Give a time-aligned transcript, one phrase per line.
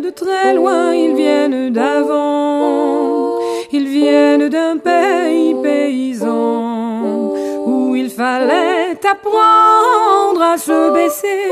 [0.00, 3.38] de très loin, ils viennent d'avant,
[3.72, 7.32] ils viennent d'un pays paysan
[7.66, 11.50] où il fallait apprendre à se baisser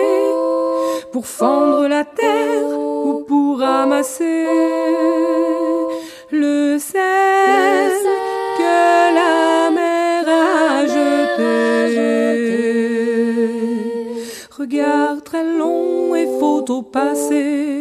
[1.13, 4.47] pour fendre la terre ou pour ramasser
[6.31, 7.93] le sel
[8.59, 11.63] que la mer a jeté.
[14.59, 17.81] Regard très long et photo passé,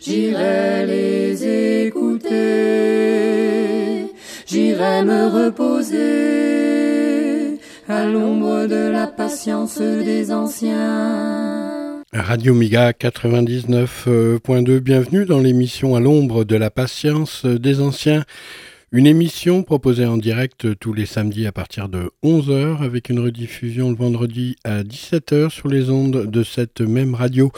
[0.00, 2.36] J'irai les écouter,
[4.46, 6.00] j'irai me reposer
[7.88, 12.02] à l'ombre de la patience des anciens.
[12.12, 18.24] Radio Miga 99.2, bienvenue dans l'émission à l'ombre de la patience des anciens.
[18.94, 23.88] Une émission proposée en direct tous les samedis à partir de 11h avec une rediffusion
[23.88, 27.50] le vendredi à 17h sur les ondes de cette même radio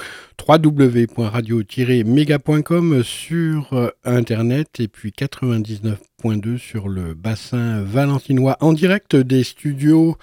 [0.49, 10.17] www.radio-mega.com sur internet et puis 99.2 sur le bassin valentinois en direct des studios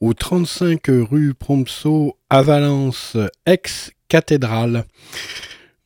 [0.00, 4.84] au 35 rue Prompso à Valence ex-cathédrale.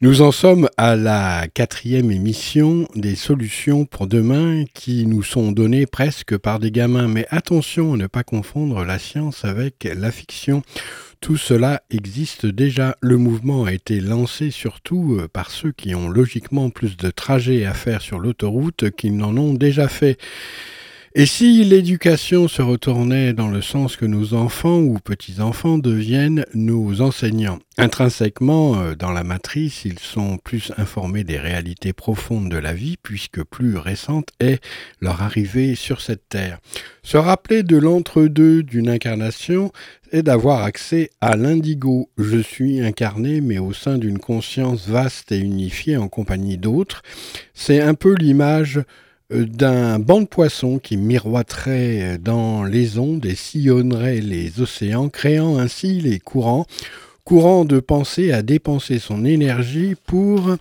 [0.01, 5.87] Nous en sommes à la quatrième émission des solutions pour demain qui nous sont données
[5.87, 7.07] presque par des gamins.
[7.07, 10.63] Mais attention à ne pas confondre la science avec la fiction.
[11.21, 12.97] Tout cela existe déjà.
[13.01, 17.73] Le mouvement a été lancé surtout par ceux qui ont logiquement plus de trajets à
[17.73, 20.19] faire sur l'autoroute qu'ils n'en ont déjà fait.
[21.17, 27.03] Et si l'éducation se retournait dans le sens que nos enfants ou petits-enfants deviennent nos
[27.03, 32.97] enseignants Intrinsèquement, dans la matrice, ils sont plus informés des réalités profondes de la vie,
[33.01, 34.61] puisque plus récente est
[35.01, 36.59] leur arrivée sur cette terre.
[37.05, 39.71] Se rappeler de l'entre-deux d'une incarnation
[40.11, 42.11] est d'avoir accès à l'indigo.
[42.19, 47.03] Je suis incarné, mais au sein d'une conscience vaste et unifiée en compagnie d'autres.
[47.55, 48.81] C'est un peu l'image
[49.31, 56.01] d'un banc de poissons qui miroiterait dans les ondes et sillonnerait les océans, créant ainsi
[56.01, 56.67] les courants,
[57.25, 60.57] courant de penser à dépenser son énergie pour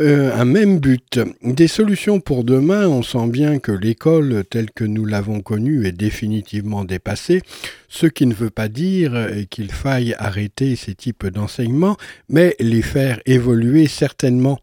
[0.00, 1.20] euh, un même but.
[1.42, 5.92] Des solutions pour demain, on sent bien que l'école telle que nous l'avons connue est
[5.92, 7.42] définitivement dépassée,
[7.90, 9.12] ce qui ne veut pas dire
[9.50, 11.98] qu'il faille arrêter ces types d'enseignements,
[12.30, 14.58] mais les faire évoluer certainement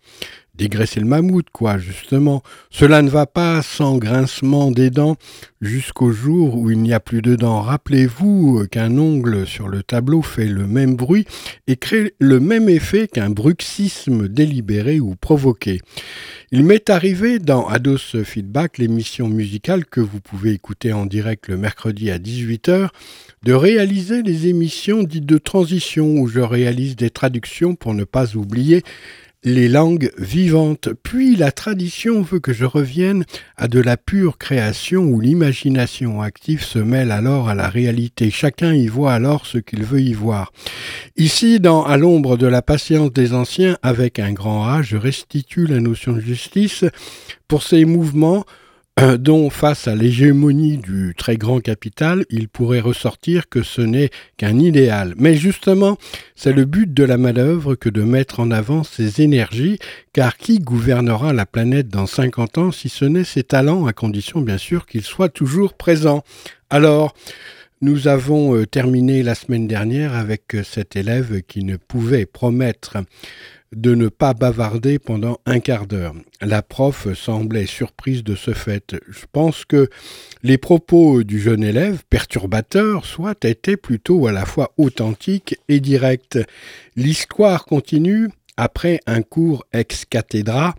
[0.60, 2.44] dégraisser le mammouth, quoi, justement.
[2.70, 5.16] Cela ne va pas sans grincement des dents
[5.62, 7.62] jusqu'au jour où il n'y a plus de dents.
[7.62, 11.26] Rappelez-vous qu'un ongle sur le tableau fait le même bruit
[11.68, 15.80] et crée le même effet qu'un bruxisme délibéré ou provoqué.
[16.52, 21.58] Il m'est arrivé dans Ados Feedback, l'émission musicale que vous pouvez écouter en direct le
[21.58, 22.90] mercredi à 18h,
[23.44, 28.36] de réaliser les émissions dites de transition où je réalise des traductions pour ne pas
[28.36, 28.84] oublier
[29.44, 30.90] les langues vivantes.
[31.04, 33.24] Puis la tradition veut que je revienne
[33.56, 38.32] à de la pure création où l'imagination active se mêle alors à la réalité.
[38.32, 40.52] Chacun y voit alors ce qu'il veut y voir.
[41.16, 45.68] Ici, dans À l'ombre de la patience des anciens, avec un grand A, je restitue
[45.68, 46.84] la notion de justice
[47.48, 48.46] pour ces mouvements
[49.18, 54.60] dont, face à l'hégémonie du très grand capital, il pourrait ressortir que ce n'est qu'un
[54.60, 55.14] idéal.
[55.18, 55.98] Mais justement,
[56.36, 59.80] c'est le but de la manœuvre que de mettre en avant ses énergies,
[60.14, 64.42] car qui gouvernera la planète dans 50 ans si ce n'est ses talents, à condition
[64.42, 66.24] bien sûr qu'ils soient toujours présents?
[66.70, 67.14] Alors,
[67.82, 72.98] nous avons terminé la semaine dernière avec cet élève qui ne pouvait promettre
[73.76, 76.16] de ne pas bavarder pendant un quart d'heure.
[76.42, 78.96] La prof semblait surprise de ce fait.
[79.08, 79.90] Je pense que
[80.44, 86.40] les propos du jeune élève, perturbateurs, soit étaient plutôt à la fois authentiques et directs.
[86.96, 90.76] L'histoire continue après un cours ex cathedra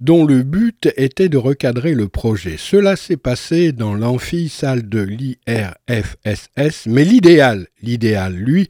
[0.00, 2.56] dont le but était de recadrer le projet.
[2.58, 8.68] Cela s'est passé dans l'amphi-salle de l'IRFSS, mais l'idéal, l'idéal, lui,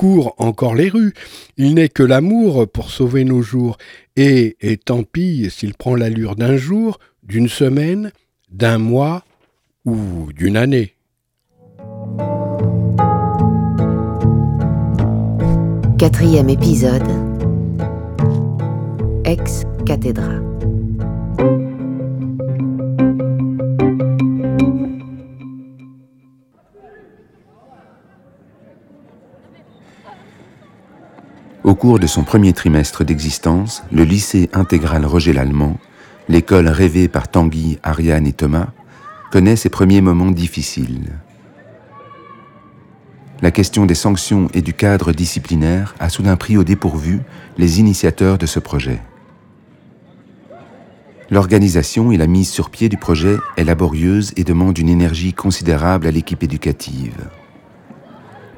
[0.00, 1.12] court encore les rues.
[1.58, 3.76] Il n'est que l'amour pour sauver nos jours.
[4.16, 8.10] Et, et tant pis s'il prend l'allure d'un jour, d'une semaine,
[8.50, 9.24] d'un mois
[9.84, 10.94] ou d'une année.
[15.98, 17.10] Quatrième épisode.
[19.26, 20.40] Ex Cathedra.
[31.62, 35.76] Au cours de son premier trimestre d'existence, le lycée intégral Roger Lallemand,
[36.28, 38.68] l'école rêvée par Tanguy, Ariane et Thomas,
[39.30, 41.12] connaît ses premiers moments difficiles.
[43.42, 47.20] La question des sanctions et du cadre disciplinaire a soudain pris au dépourvu
[47.58, 49.02] les initiateurs de ce projet.
[51.30, 56.06] L'organisation et la mise sur pied du projet est laborieuse et demande une énergie considérable
[56.06, 57.28] à l'équipe éducative.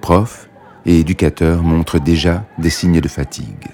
[0.00, 0.48] Profs,
[0.86, 3.68] et éducateurs montrent déjà des signes de fatigue.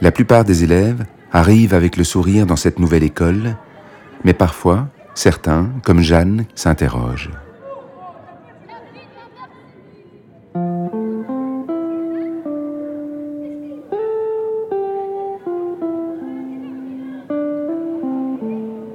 [0.00, 3.56] La plupart des élèves arrivent avec le sourire dans cette nouvelle école,
[4.24, 7.30] mais parfois, certains, comme Jeanne, s'interrogent.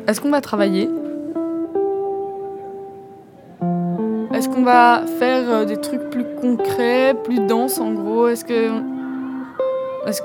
[0.08, 0.90] Est-ce qu'on va travailler?
[4.42, 8.28] Est-ce qu'on va faire euh, des trucs plus concrets, plus denses en gros?
[8.28, 8.72] Est-ce que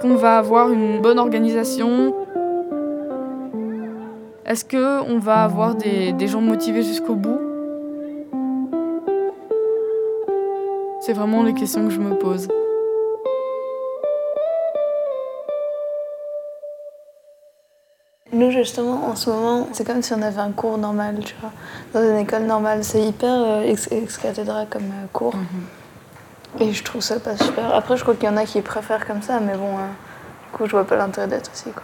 [0.00, 2.14] qu'on va avoir une bonne organisation?
[4.46, 7.38] Est-ce qu'on va avoir des, des gens motivés jusqu'au bout?
[11.00, 12.48] C'est vraiment les questions que je me pose.
[18.36, 21.52] Nous, justement, en ce moment, c'est comme si on avait un cours normal, tu vois.
[21.94, 25.34] Dans une école normale, c'est hyper euh, ex, cathédra comme euh, cours.
[25.34, 26.60] Mhm.
[26.60, 27.74] Et je trouve ça pas super.
[27.74, 29.86] Après, je crois qu'il y en a qui préfèrent comme ça, mais bon, euh,
[30.44, 31.82] du coup, je vois pas l'intérêt d'être aussi, quoi.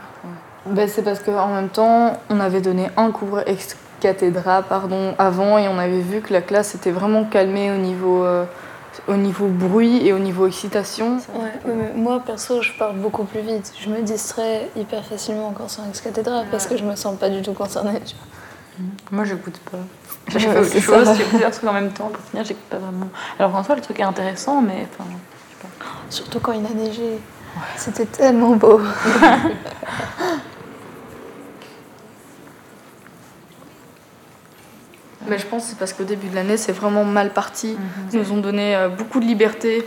[0.66, 5.56] Ben, c'est parce qu'en même temps, on avait donné un cours ex cathédra, pardon, avant,
[5.56, 8.26] et on avait vu que la classe s'était vraiment calmée au niveau
[9.08, 11.16] au niveau bruit et au niveau excitation.
[11.34, 13.72] Ouais, mais moi perso, je parle beaucoup plus vite.
[13.80, 17.28] Je me distrais hyper facilement quand c'est en ex-cathédrale parce que je me sens pas
[17.28, 18.00] du tout concernée.
[18.04, 18.26] Tu vois.
[18.78, 19.16] Mmh.
[19.16, 19.78] Moi, j'écoute pas.
[20.28, 22.08] J'ai fait autre chose, j'ai plusieurs trucs en même temps.
[22.08, 23.08] Pour finir, j'écoute pas vraiment.
[23.38, 25.86] Alors en soi, le truc est intéressant, mais enfin, je sais pas.
[26.08, 27.18] Surtout quand il a neigé.
[27.76, 28.80] C'était tellement beau.
[35.28, 37.68] Mais je pense que c'est parce qu'au début de l'année, c'est vraiment mal parti.
[37.68, 37.78] Mhm.
[38.12, 39.86] Ils nous ont donné euh, beaucoup de liberté.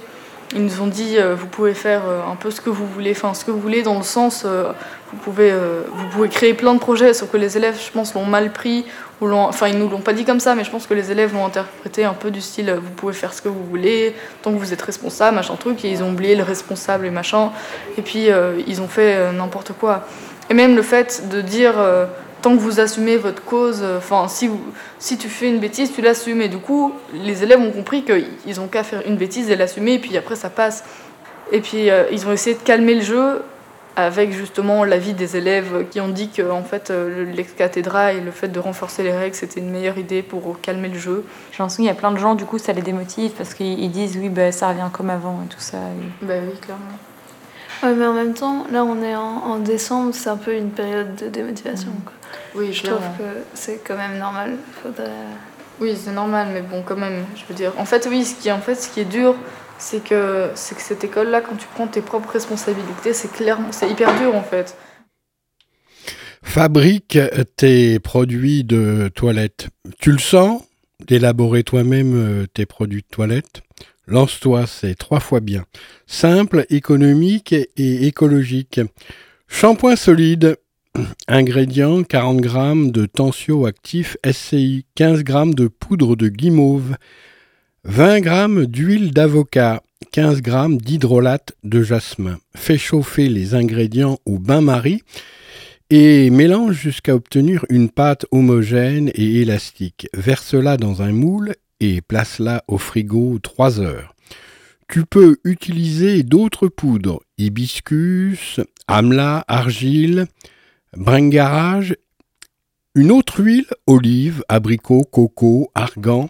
[0.55, 3.11] Ils nous ont dit, euh, vous pouvez faire euh, un peu ce que vous voulez,
[3.11, 6.79] enfin ce que vous voulez dans le sens, vous, pouvez, vous pouvez créer plein de
[6.79, 8.85] projets, sauf que les élèves, je pense, l'ont mal pris.
[9.21, 11.33] Ou enfin, ils nous l'ont pas dit comme ça, mais je pense que les élèves
[11.33, 14.57] l'ont interprété un peu du style, vous pouvez faire ce que vous voulez, tant que
[14.57, 15.83] vous êtes responsable, machin truc.
[15.83, 17.51] Et ils ont oublié le responsable et machin.
[17.97, 18.27] Et puis,
[18.67, 20.05] ils ont fait n'importe quoi.
[20.49, 21.73] Et même le fait de dire
[22.45, 24.51] tant que vous assumez votre cause, euh, enfin, si,
[24.99, 26.43] si tu fais une bêtise, tu l'assumes.
[26.43, 29.93] Et du coup, les élèves ont compris qu'ils ont qu'à faire une bêtise et l'assumer,
[29.93, 30.83] et puis après, ça passe.
[31.51, 33.41] Et puis, euh, ils ont essayé de calmer le jeu
[33.95, 38.29] avec justement l'avis des élèves qui ont dit que en fait euh, l'ex-cathédra et le
[38.29, 41.23] fait de renforcer les règles c'était une meilleure idée pour calmer le jeu.
[41.51, 43.89] J'ai l'impression qu'il y a plein de gens du coup ça les démotive parce qu'ils
[43.91, 45.77] disent oui bah, ça revient comme avant et tout ça.
[46.21, 46.83] Bah oui clairement.
[47.83, 51.15] Ouais, mais en même temps, là on est en, décembre, c'est un peu une période
[51.15, 51.91] de démotivation.
[52.03, 52.14] Quoi.
[52.55, 54.57] Oui, je trouve que c'est quand même normal.
[54.81, 55.09] Faudrait...
[55.79, 57.73] Oui, c'est normal, mais bon, quand même, je veux dire.
[57.77, 59.35] En fait, oui, ce qui, en fait, ce qui est dur,
[59.77, 63.89] c'est que, c'est que cette école-là, quand tu prends tes propres responsabilités, c'est clairement, c'est
[63.89, 64.77] hyper dur, en fait.
[66.41, 67.19] Fabrique
[67.57, 69.67] tes produits de toilette.
[69.99, 70.63] Tu le sens
[71.05, 73.61] d'élaborer toi-même euh, tes produits de toilette
[74.07, 75.65] Lance-toi, c'est trois fois bien.
[76.05, 78.79] Simple, économique et écologique.
[79.47, 80.57] Shampoing solide,
[81.27, 86.95] Ingrédients 40 g de tensioactif SCI, 15 g de poudre de guimauve,
[87.83, 92.37] 20 g d'huile d'avocat, 15 g d'hydrolate de jasmin.
[92.55, 95.01] Fais chauffer les ingrédients au bain-marie
[95.89, 100.07] et mélange jusqu'à obtenir une pâte homogène et élastique.
[100.13, 104.15] Verse-la dans un moule et place-la au frigo 3 heures.
[104.87, 110.27] Tu peux utiliser d'autres poudres, hibiscus, amla, argile,
[110.95, 111.95] Bringarage,
[112.95, 116.29] une autre huile, olive, abricot, coco, argan,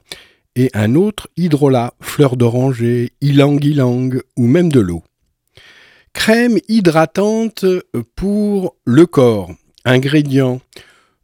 [0.55, 5.03] et un autre hydrolat, fleur d'oranger, ylang-ylang ou même de l'eau.
[6.13, 7.65] Crème hydratante
[8.15, 9.51] pour le corps.
[9.83, 10.61] Ingrédients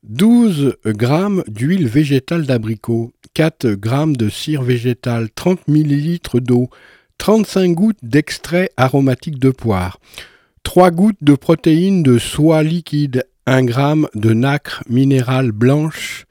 [0.03, 6.69] 12 g d'huile végétale d'abricot, 4 g de cire végétale, 30 ml d'eau,
[7.19, 9.99] 35 gouttes d'extrait aromatique de poire,
[10.63, 16.23] 3 gouttes de protéines de soie liquide, 1 g de nacre minérale blanche,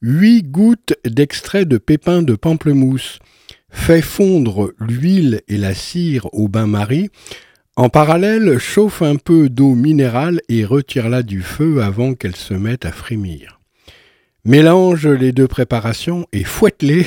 [0.00, 3.18] 8 gouttes d'extrait de pépins de pamplemousse.
[3.68, 7.10] fait fondre l'huile et la cire au bain-marie.
[7.76, 12.86] En parallèle, chauffe un peu d'eau minérale et retire-la du feu avant qu'elle se mette
[12.86, 13.60] à frémir.
[14.46, 17.04] Mélange les deux préparations et fouette-les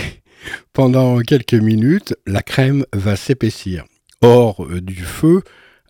[0.73, 3.85] pendant quelques minutes, la crème va s'épaissir.
[4.21, 5.41] Hors du feu,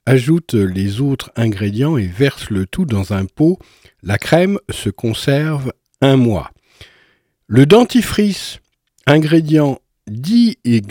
[0.09, 3.59] ajoute les autres ingrédients et verse le tout dans un pot.
[4.01, 6.49] La crème se conserve un mois.
[7.45, 8.59] Le dentifrice,
[9.05, 10.81] ingrédient 10 g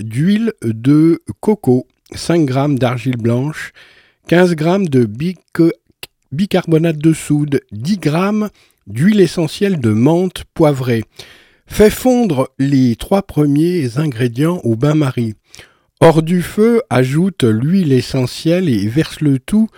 [0.00, 3.70] d'huile de coco, 5 g d'argile blanche,
[4.26, 5.08] 15 g de
[6.32, 8.30] bicarbonate de soude, 10 g
[8.88, 11.04] d'huile essentielle de menthe poivrée.
[11.68, 15.34] Fait fondre les trois premiers ingrédients au bain-marie.
[16.00, 19.68] Hors du feu, ajoute l'huile essentielle et verse le tout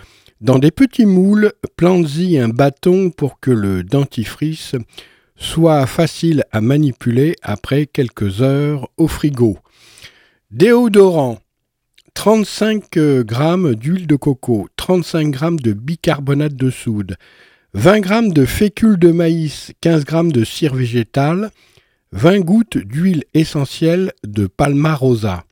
[0.41, 1.53] dans des petits moules.
[1.77, 4.75] Plante-y un bâton pour que le dentifrice
[5.37, 9.59] soit facile à manipuler après quelques heures au frigo.
[10.51, 11.39] Déodorant
[12.15, 13.25] 35 g
[13.77, 17.17] d'huile de coco, 35 g de bicarbonate de soude,
[17.75, 21.51] 20 g de fécule de maïs, 15 g de cire végétale,
[22.13, 25.45] 20 gouttes d'huile essentielle de palmarosa.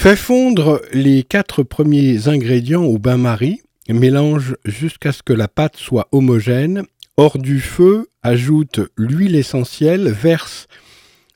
[0.00, 6.06] Fais fondre les quatre premiers ingrédients au bain-marie, mélange jusqu'à ce que la pâte soit
[6.12, 6.84] homogène.
[7.16, 10.68] Hors du feu, ajoute l'huile essentielle, verse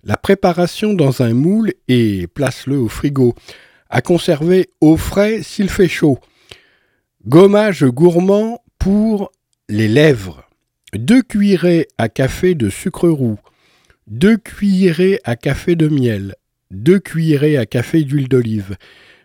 [0.05, 3.35] la préparation dans un moule et place-le au frigo.
[3.91, 6.21] À conserver au frais s'il fait chaud.
[7.27, 9.33] Gommage gourmand pour
[9.69, 10.49] les lèvres.
[10.95, 13.41] Deux cuillerées à café de sucre roux.
[14.07, 16.37] 2 cuillerées à café de miel,
[16.73, 18.77] 2 cuillerées à café d'huile d'olive.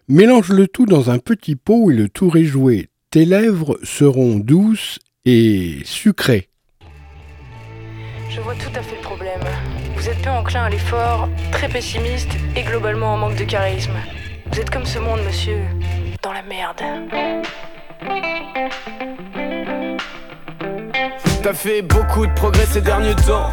[0.08, 2.90] Mélange le tout dans un petit pot et le tour est joué.
[3.10, 6.50] Tes lèvres seront douces et sucrées.
[8.30, 9.42] Je vois tout à fait le problème.
[9.96, 13.96] Vous êtes peu enclin à l'effort, très pessimiste et globalement en manque de charisme.
[14.52, 15.58] Vous êtes comme ce monde, monsieur,
[16.22, 16.82] dans la merde.
[21.44, 23.52] T'as fait beaucoup de progrès ces derniers temps.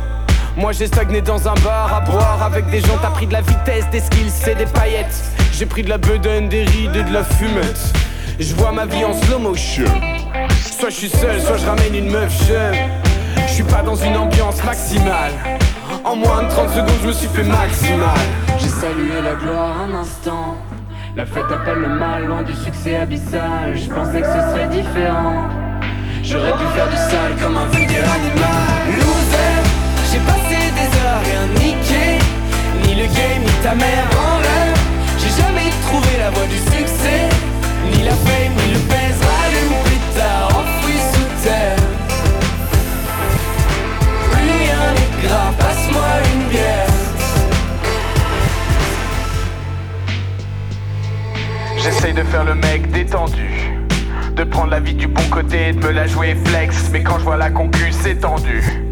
[0.57, 3.41] Moi j'ai stagné dans un bar à boire avec des gens, t'as pris de la
[3.41, 5.25] vitesse, des skills et des paillettes.
[5.53, 7.93] J'ai pris de la bedaine, des rides et de la fumette.
[8.39, 9.91] Je vois ma vie en slow motion.
[10.79, 12.77] Soit je suis seul, soit je ramène une meuf jeune.
[13.49, 15.33] Je suis pas dans une ambiance maximale.
[16.05, 18.19] En moins de 30 secondes, je me suis fait maximal.
[18.59, 20.57] J'ai salué la gloire un instant.
[21.17, 23.77] La fête appelle le mal, loin du succès abyssal.
[23.77, 25.49] Je pensais que ce serait différent.
[26.23, 29.04] J'aurais pu faire du sale comme un vulgaire animal.
[31.23, 32.19] Rien niqué
[32.83, 34.75] Ni le game, ni ta mère en l'air
[35.19, 37.29] J'ai jamais trouvé la voie du succès
[37.93, 39.21] Ni la fame, ni le pèse.
[39.23, 41.77] Rallume plus tard, enfoui sous terre.
[44.33, 46.87] Rien n'est grave, passe-moi une bière.
[51.77, 53.71] J'essaye de faire le mec détendu.
[54.35, 56.89] De prendre la vie du bon côté de me la jouer flex.
[56.93, 58.84] Mais quand je vois la concu c'est tendu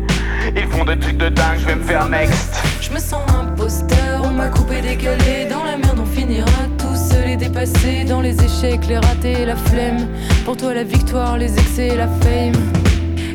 [0.56, 2.54] ils font des trucs de dingue, je vais me faire next.
[2.80, 5.46] Je me sens imposteur, on m'a coupé, décalé.
[5.50, 6.46] Dans la merde, on finira
[6.78, 8.04] tous les dépasser.
[8.04, 10.08] Dans les échecs, les ratés, la flemme.
[10.44, 12.60] Pour toi, la victoire, les excès, la fame.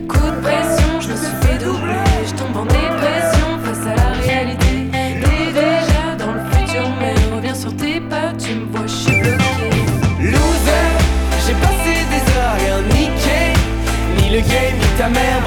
[0.08, 1.94] Coup de pression, je me suis fait doubler.
[2.26, 4.68] Je tombe en dépression face à la réalité.
[4.92, 8.34] T'es déjà dans le futur, mais reviens sur tes pas.
[8.38, 9.70] Tu me vois, je suis bloqué.
[10.22, 10.88] Loser,
[11.46, 13.54] j'ai passé des heures rien niqué.
[14.18, 15.42] Ni le game, ni ta mère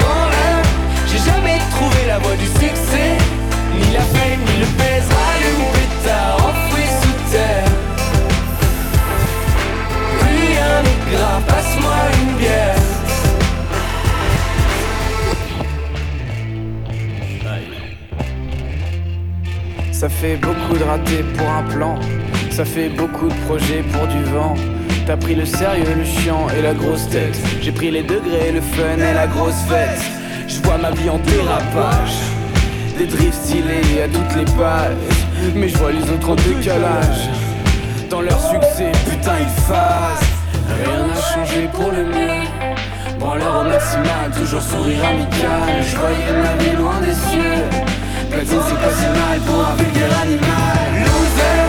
[3.91, 4.03] Ni la
[4.77, 5.09] pèse
[7.01, 7.65] sous terre.
[11.47, 12.75] Passe-moi une bière.
[19.91, 21.99] Ça fait beaucoup de ratés pour un plan.
[22.49, 24.55] Ça fait beaucoup de projets pour du vent.
[25.05, 27.37] T'as pris le sérieux, le chiant et la grosse tête.
[27.61, 30.01] J'ai pris les degrés, le fun et la grosse fête.
[30.47, 32.40] Je vois ma vie en dérapage
[33.01, 34.93] Des drifts stylés à toutes les pages.
[35.55, 37.29] Mais je vois les autres en décalage.
[38.11, 40.29] Dans leur succès, putain ils phasent
[40.69, 42.45] Rien n'a changé pour le mieux.
[43.17, 45.81] Branleur au maximal, toujours sourire amical.
[45.81, 47.63] Je voyais ma vie loin des cieux.
[48.29, 50.85] Platine c'est pas si mal pour un vulgaire animal.
[51.01, 51.59] Loser,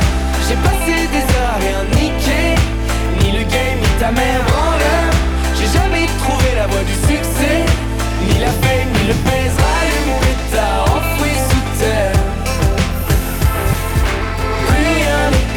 [0.46, 2.42] j'ai passé des heures rien niqué.
[3.20, 5.08] Ni le game, ni ta mère en l'air.
[5.56, 7.64] J'ai jamais trouvé la voie du succès.
[8.20, 9.71] Ni la fame, ni le pèse,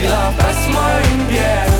[0.09, 0.81] passe-moi
[1.13, 1.75] une bière.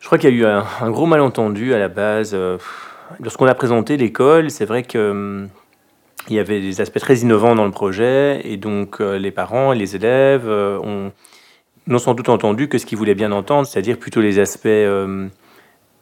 [0.00, 2.32] Je crois qu'il y a eu un, gros malentendu à la base.
[2.34, 2.58] Euh,
[3.20, 5.48] lorsqu'on a présenté l'école, c'est vrai que hum,
[6.28, 9.72] il y avait des aspects très innovants dans le projet et donc euh, les parents
[9.72, 11.12] et les élèves euh, ont,
[11.86, 14.68] n'ont sans doute entendu que ce qu'ils voulaient bien entendre, c'est-à-dire plutôt les aspects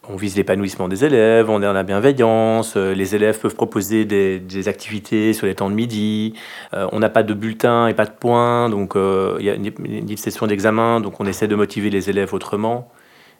[0.09, 4.05] on vise l'épanouissement des élèves, on est dans la bienveillance, euh, les élèves peuvent proposer
[4.05, 6.33] des, activités sur les temps de midi,
[6.73, 9.55] euh, on n'a pas de bulletin et pas de points, donc euh, il y a
[9.55, 12.91] une, une session d'examen, donc on essaie de motiver les élèves autrement,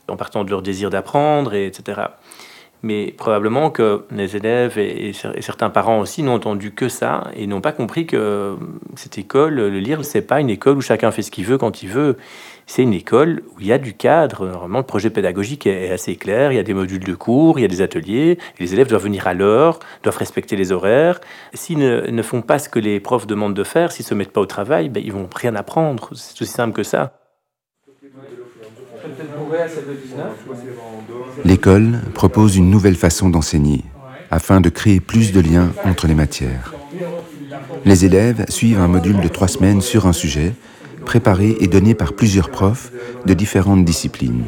[0.08, 2.02] en partant de leur désir d'apprendre, etc.
[2.84, 7.62] Mais probablement que les élèves et, certains parents aussi n'ont entendu que ça et n'ont
[7.62, 8.58] pas compris que
[8.96, 11.82] cette école, le lire, c'est pas une école où chacun fait ce qu'il veut quand
[11.82, 12.18] il veut.
[12.66, 14.48] C'est une école où il y a du cadre.
[14.48, 16.52] Normalement, le projet pédagogique est assez clair.
[16.52, 18.38] Il y a des modules de cours, il y a des ateliers.
[18.60, 21.20] Les élèves doivent venir à l'heure, doivent respecter les horaires.
[21.54, 24.42] S'ils ne, font pas ce que les profs demandent de faire, s'ils se mettent pas
[24.42, 26.10] au travail, ben, ils vont rien apprendre.
[26.14, 27.20] C'est aussi simple que ça.
[31.46, 33.84] L'école propose une nouvelle façon d'enseigner
[34.32, 36.74] afin de créer plus de liens entre les matières.
[37.86, 40.54] Les élèves suivent un module de trois semaines sur un sujet,
[41.06, 42.92] préparé et donné par plusieurs profs
[43.26, 44.46] de différentes disciplines.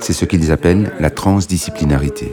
[0.00, 2.32] C'est ce qu'ils appellent la transdisciplinarité.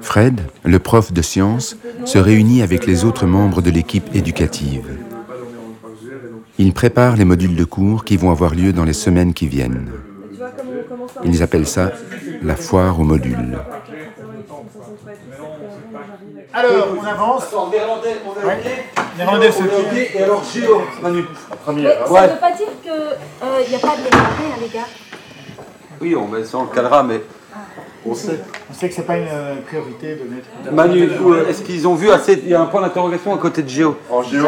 [0.00, 4.86] Fred, le prof de sciences, se réunit avec les autres membres de l'équipe éducative.
[6.58, 9.92] Ils préparent les modules de cours qui vont avoir lieu dans les semaines qui viennent.
[11.24, 11.92] Ils appellent ça
[12.42, 13.58] la foire aux modules.
[16.52, 17.44] Alors, on avance.
[17.44, 18.74] Attends, néerlandais, on a oublié.
[19.16, 21.24] Néerlandais, c'est Et alors, Géo, Manu,
[21.64, 22.06] première.
[22.06, 24.86] Ça ne veut pas dire qu'il n'y euh, a pas de néerlandais, hein, les gars?
[26.00, 27.22] Oui, on met ça en cadra, mais
[28.06, 28.38] on sait.
[28.70, 30.72] On sait que c'est pas une euh, priorité de mettre.
[30.72, 31.08] Manu,
[31.48, 33.96] est-ce qu'ils ont vu assez Il y a un point d'interrogation à côté de Géo.
[34.10, 34.46] En Géo.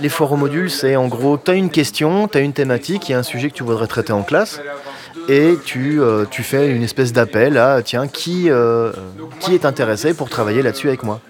[0.00, 3.08] Les foires aux modules, c'est en gros, tu as une question, tu as une thématique,
[3.08, 4.60] il y a un sujet que tu voudrais traiter en classe,
[5.28, 8.48] et tu, euh, tu fais une espèce d'appel à, tiens, qui,
[9.40, 11.20] qui est intéressé pour travailler là-dessus avec moi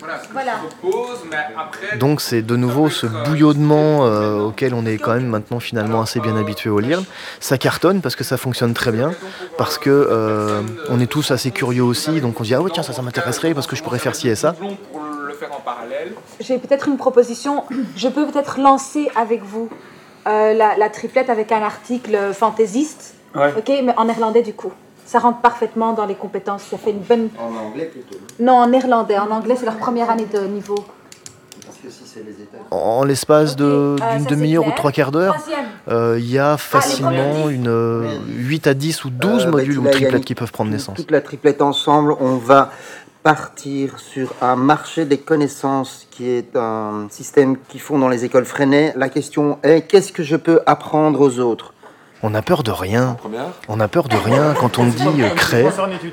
[1.99, 4.01] Donc c'est de nouveau ce bouillonnement
[4.45, 7.01] auquel on est quand même maintenant finalement assez bien habitué au lire.
[7.40, 9.12] Ça cartonne parce que ça fonctionne très bien,
[9.59, 12.83] parce que on est tous assez curieux aussi, donc on se dit ah ouais tiens
[12.83, 14.55] ça ça m'intéresserait parce que je pourrais faire ci et ça.
[16.40, 17.64] J'ai peut-être une proposition.
[17.97, 19.69] Je peux peut-être lancer avec vous
[20.27, 24.73] euh, la, triplette avec un article fantaisiste, ok, mais en néerlandais du coup.
[25.07, 26.62] Ça rentre parfaitement dans les compétences.
[26.62, 27.31] Ça fait une bonne.
[27.38, 28.16] En anglais plutôt.
[28.38, 29.19] Non, en néerlandais.
[29.19, 30.85] En anglais, c'est leur première année de niveau.
[32.71, 35.37] En l'espace de, euh, d'une demi-heure ou trois quarts d'heure,
[35.88, 39.88] euh, il y a ah, facilement une 8 à 10 ou 12 euh, modules ou
[39.88, 40.97] triplettes qui peuvent prendre naissance.
[40.97, 42.71] Toute la triplette ensemble, on va
[43.23, 48.47] partir sur un marché des connaissances qui est un système qu'ils font dans les écoles
[48.47, 48.93] freinées.
[48.97, 51.75] La question est qu'est-ce que je peux apprendre aux autres?
[52.22, 53.16] On a peur de rien.
[53.68, 54.54] On a peur de rien.
[54.59, 55.66] Quand on dit euh, crée,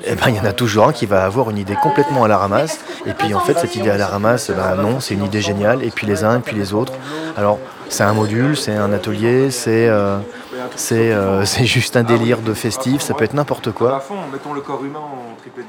[0.06, 2.28] eh ben, il y en a toujours un qui va avoir une idée complètement à
[2.28, 2.80] la ramasse.
[3.06, 5.82] Et puis en fait, cette idée à la ramasse, ben, non, c'est une idée géniale.
[5.82, 6.94] Et puis les uns, et puis les autres.
[7.36, 10.18] Alors, c'est un module, c'est un atelier, c'est euh,
[10.92, 14.02] euh, c'est juste un délire de festif, ça peut être n'importe quoi.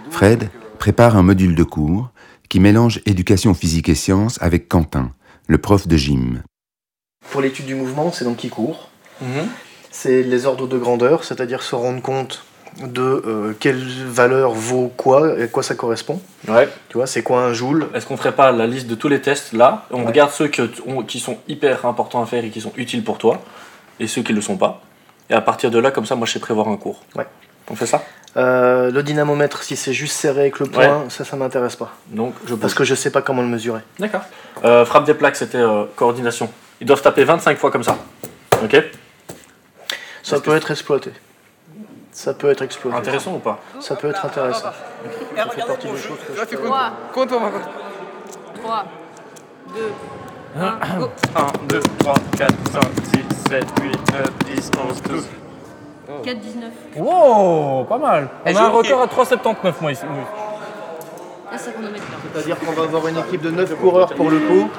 [0.09, 2.09] Fred prépare un module de cours
[2.47, 5.11] qui mélange éducation physique et sciences avec Quentin,
[5.47, 6.41] le prof de gym.
[7.31, 8.89] Pour l'étude du mouvement, c'est donc qui court.
[9.21, 9.47] Mhm
[10.01, 12.45] c'est les ordres de grandeur, c'est-à-dire se rendre compte
[12.81, 16.21] de euh, quelle valeur vaut quoi et à quoi ça correspond.
[16.47, 16.69] Ouais.
[16.87, 17.87] Tu vois, c'est quoi un joule?
[17.93, 19.85] Est-ce qu'on ferait pas la liste de tous les tests là?
[19.91, 23.41] On regarde ceux qui sont hyper importants à faire et qui sont utiles pour toi,
[23.99, 24.81] et ceux qui ne le sont pas.
[25.29, 27.01] Et à partir de là, comme ça, moi je sais prévoir un cours.
[27.15, 27.27] Ouais.
[27.69, 28.01] On fait ça?
[28.37, 31.91] Euh, Le dynamomètre, si c'est juste serré avec le point, ça, ça m'intéresse pas.
[32.07, 33.81] Donc, je Parce que je sais pas comment le mesurer.
[33.99, 34.21] D'accord.
[34.63, 35.61] Euh, frappe des plaques, c'était
[35.97, 36.49] coordination.
[36.79, 37.97] Ils doivent taper 25 fois comme ça.
[38.63, 38.81] Ok?
[40.23, 41.11] Ça peut être exploité.
[42.11, 42.97] Ça peut être exploité.
[42.97, 44.61] Intéressant ou pas Ça peut être intéressant.
[44.63, 44.73] Ça
[45.49, 46.91] fait partie des choses que je 3.
[47.13, 48.85] Compte, 3,
[49.75, 49.91] 2,
[50.57, 50.77] 1, 1,
[51.67, 55.27] 2, 3, 4, 5, 6, 7, 8, 9, 10, 11, 12.
[56.23, 56.71] 4, 19.
[56.97, 58.29] Wow, pas mal.
[58.45, 60.01] On a un record à 3,79 moi ici.
[62.33, 64.69] C'est-à-dire qu'on va avoir une équipe de 9 coureurs pour le coup.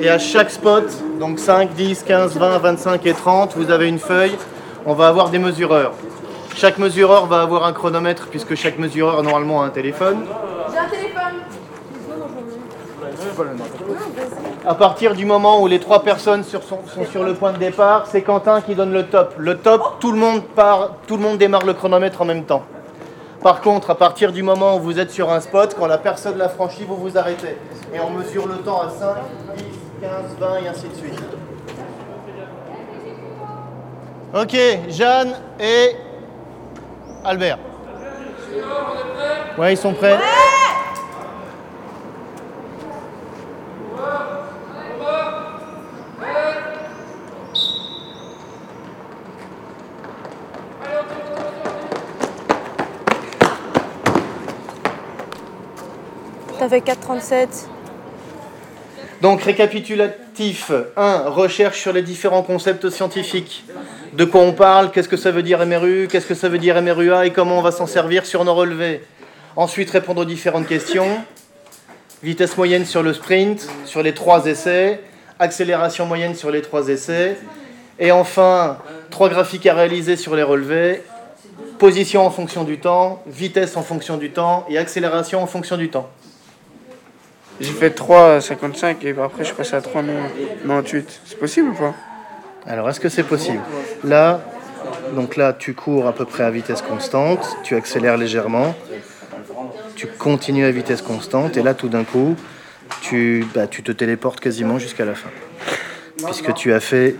[0.00, 3.98] Et à chaque spot, donc 5, 10, 15, 20, 25 et 30, vous avez une
[3.98, 4.36] feuille
[4.86, 5.92] on va avoir des mesureurs.
[6.54, 10.24] Chaque mesureur va avoir un chronomètre puisque chaque mesureur normalement a un téléphone.
[10.70, 11.10] J'ai un téléphone.
[14.66, 16.60] À partir du moment où les trois personnes sont,
[17.10, 19.34] sur le point de départ, c'est Quentin qui donne le top.
[19.38, 22.62] Le top, tout le monde part, tout le monde démarre le chronomètre en même temps.
[23.42, 26.36] Par contre, à partir du moment où vous êtes sur un spot, quand la personne
[26.36, 27.56] l'a franchi, vous vous arrêtez.
[27.94, 29.14] Et on mesure le temps à 5,
[29.56, 29.64] 10,
[30.02, 31.20] 15, 20 et ainsi de suite.
[34.32, 34.56] Ok,
[34.88, 35.96] Jeanne et
[37.24, 37.58] Albert.
[39.58, 40.16] Ouais, ils sont prêts.
[56.56, 57.66] T'as fait 4,37.
[59.20, 61.28] Donc récapitulatif 1.
[61.28, 63.64] Recherche sur les différents concepts scientifiques.
[64.14, 66.80] De quoi on parle, qu'est-ce que ça veut dire MRU, qu'est-ce que ça veut dire
[66.80, 69.02] MRUA et comment on va s'en servir sur nos relevés.
[69.56, 71.18] Ensuite répondre aux différentes questions.
[72.22, 75.00] Vitesse moyenne sur le sprint, sur les trois essais.
[75.38, 77.36] Accélération moyenne sur les trois essais.
[77.98, 78.78] Et enfin,
[79.10, 81.02] trois graphiques à réaliser sur les relevés.
[81.78, 85.90] Position en fonction du temps, vitesse en fonction du temps et accélération en fonction du
[85.90, 86.08] temps.
[87.60, 91.04] J'ai fait 3,55 et après je suis passé à 3,98.
[91.26, 91.94] C'est possible ou pas?
[92.66, 93.60] Alors, est-ce que c'est possible?
[94.04, 94.40] Là,
[95.14, 98.74] donc là, tu cours à peu près à vitesse constante, tu accélères légèrement,
[99.94, 102.36] tu continues à vitesse constante, et là, tout d'un coup,
[103.02, 105.30] tu, bah, tu te téléportes quasiment jusqu'à la fin.
[106.24, 107.16] Puisque tu as fait,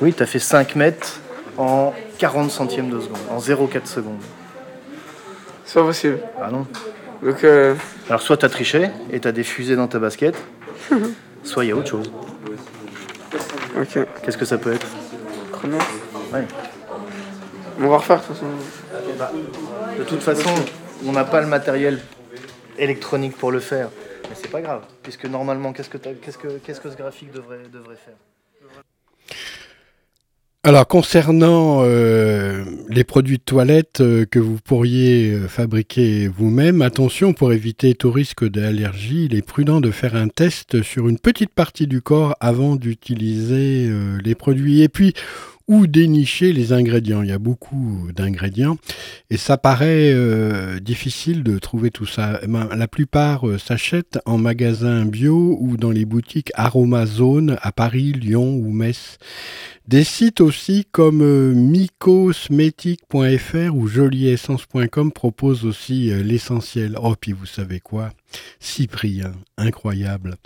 [0.00, 1.20] oui, tu as fait 5 mètres
[1.58, 4.20] en 40 centièmes de seconde, en 0,4 secondes.
[5.64, 6.18] C'est pas possible.
[6.40, 6.66] Ah non.
[7.22, 7.74] Donc, euh,
[8.08, 10.34] Alors, soit tu as triché et tu as des fusées dans ta basket,
[11.44, 12.10] soit il y a autre chose.
[13.78, 13.98] Ok.
[14.22, 14.86] Qu'est-ce que ça peut être
[15.52, 15.78] Chrono
[16.32, 16.44] Ouais.
[17.80, 18.46] On va refaire de toute façon.
[19.98, 20.54] De toute façon,
[21.06, 22.00] on n'a pas le matériel
[22.78, 23.88] électronique pour le faire.
[24.28, 27.62] Mais c'est pas grave, puisque normalement, qu'est-ce que, qu'est-ce que, qu'est-ce que ce graphique devrait,
[27.72, 28.14] devrait faire?
[30.64, 37.32] Alors concernant euh, les produits de toilette euh, que vous pourriez euh, fabriquer vous-même, attention
[37.32, 41.52] pour éviter tout risque d'allergie, il est prudent de faire un test sur une petite
[41.52, 43.90] partie du corps avant d'utiliser
[44.22, 44.82] les produits.
[44.82, 45.14] Et puis
[45.72, 47.22] où dénicher les ingrédients.
[47.22, 48.76] Il y a beaucoup d'ingrédients
[49.30, 52.38] et ça paraît euh, difficile de trouver tout ça.
[52.42, 57.72] Eh ben, la plupart euh, s'achètent en magasin bio ou dans les boutiques Aromazone à
[57.72, 59.16] Paris, Lyon ou Metz.
[59.88, 61.54] Des sites aussi comme euh,
[63.70, 66.98] ou joliessence.com proposent aussi euh, l'essentiel.
[67.02, 68.10] Oh, puis vous savez quoi?
[68.60, 70.36] Cyprien, incroyable.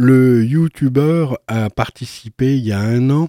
[0.00, 3.28] Le youtubeur a participé il y a un an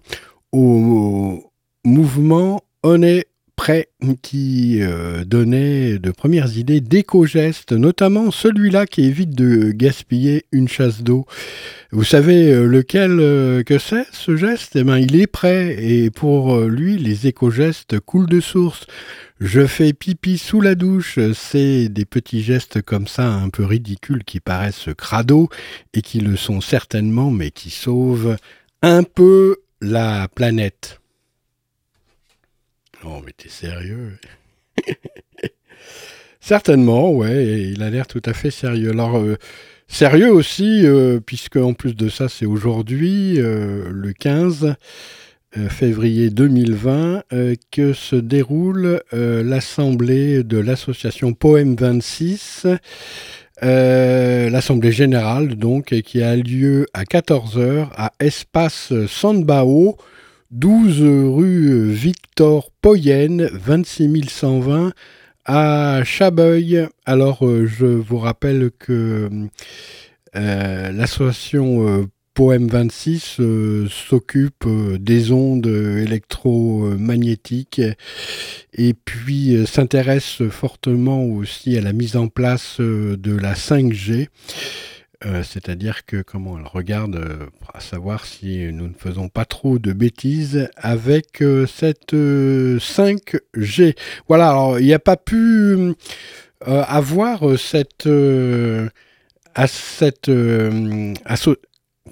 [0.52, 1.52] au
[1.84, 3.26] mouvement On est
[3.60, 3.90] prêt
[4.22, 11.04] qui euh, donnait de premières idées d'éco-gestes, notamment celui-là qui évite de gaspiller une chasse
[11.04, 11.26] d'eau.
[11.92, 14.78] Vous savez euh, lequel euh, que c'est ce geste?
[14.78, 18.88] Eh ben, il est prêt et pour lui, les éco-gestes coulent de source.
[19.42, 24.24] Je fais pipi sous la douche, c'est des petits gestes comme ça un peu ridicules
[24.24, 25.50] qui paraissent crado
[25.94, 28.38] et qui le sont certainement, mais qui sauvent
[28.82, 31.00] un peu la planète.
[33.06, 34.18] Oh, mais t'es sérieux?
[36.42, 38.92] Certainement, ouais, il a l'air tout à fait sérieux.
[38.92, 39.38] Alors, euh,
[39.88, 44.76] sérieux aussi, euh, puisque en plus de ça, c'est aujourd'hui, euh, le 15
[45.58, 52.68] euh, février 2020, euh, que se déroule l'assemblée de l'association Poème 26.
[53.62, 59.98] Euh, l'Assemblée générale, donc, qui a lieu à 14h à Espace Sandbao,
[60.52, 64.94] 12 rue Victor Poyenne, 26 120
[65.46, 66.88] à Chabeuil.
[67.06, 69.30] Alors, euh, je vous rappelle que
[70.36, 77.82] euh, l'association Poème 26 euh, s'occupe euh, des ondes électromagnétiques
[78.74, 84.28] et puis euh, s'intéresse fortement aussi à la mise en place de la 5G.
[85.26, 89.92] Euh, c'est-à-dire que comment elle regarde à savoir si nous ne faisons pas trop de
[89.92, 93.98] bêtises avec cette euh, 5G.
[94.30, 95.94] Voilà, alors il n'y a pas pu
[96.62, 98.08] avoir cette,
[99.56, 100.30] à cette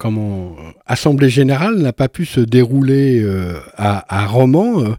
[0.04, 4.96] euh, assemblée générale n'a pas pu se dérouler euh, à, Romans.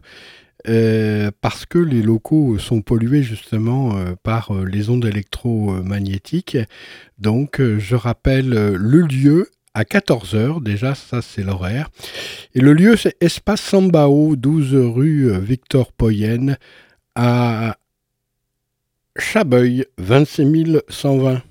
[0.68, 6.58] euh, parce que les locaux sont pollués justement par les ondes électromagnétiques.
[7.18, 11.88] Donc je rappelle le lieu à 14h, déjà ça c'est l'horaire.
[12.54, 16.58] Et le lieu c'est Espace Sambao, 12 rue Victor Poyenne
[17.14, 17.78] à
[19.16, 21.42] Chabeuil, 26 120.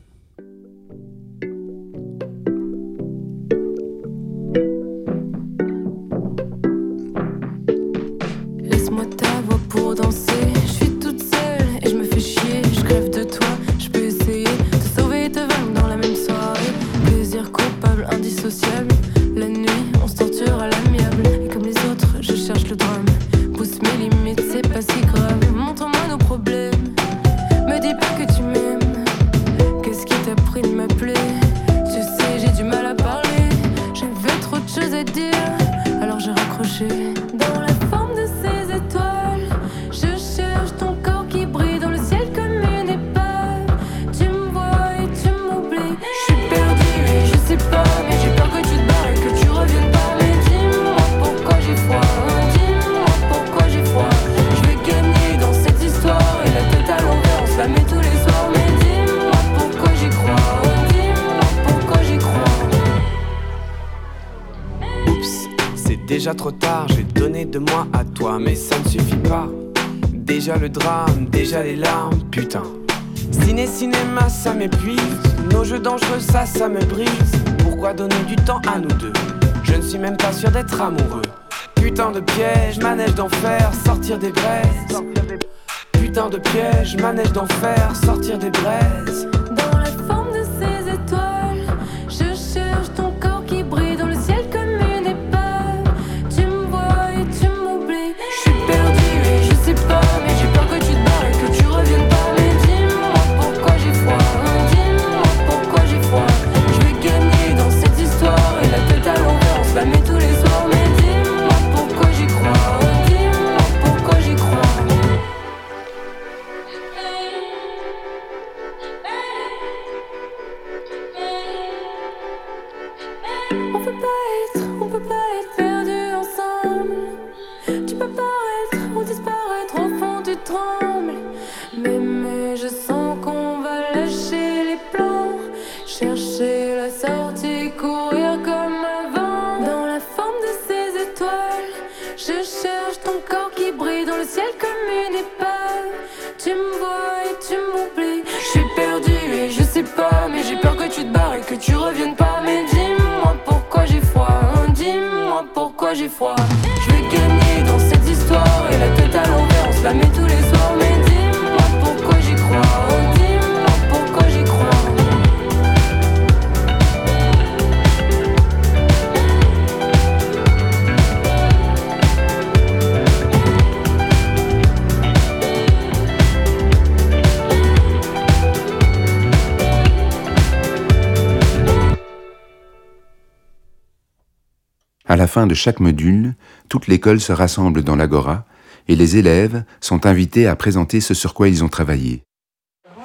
[185.29, 186.33] Fin de chaque module,
[186.67, 188.43] toute l'école se rassemble dans l'agora
[188.89, 192.23] et les élèves sont invités à présenter ce sur quoi ils ont travaillé.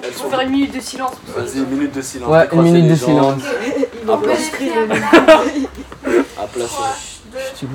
[0.02, 1.14] Il faut faire une minute de silence.
[1.36, 2.30] Vas-y, une minute de silence.
[2.30, 3.06] Ouais, une minute de gens.
[3.06, 3.42] silence.
[4.08, 4.72] On peut écrire.
[6.42, 6.74] À placer.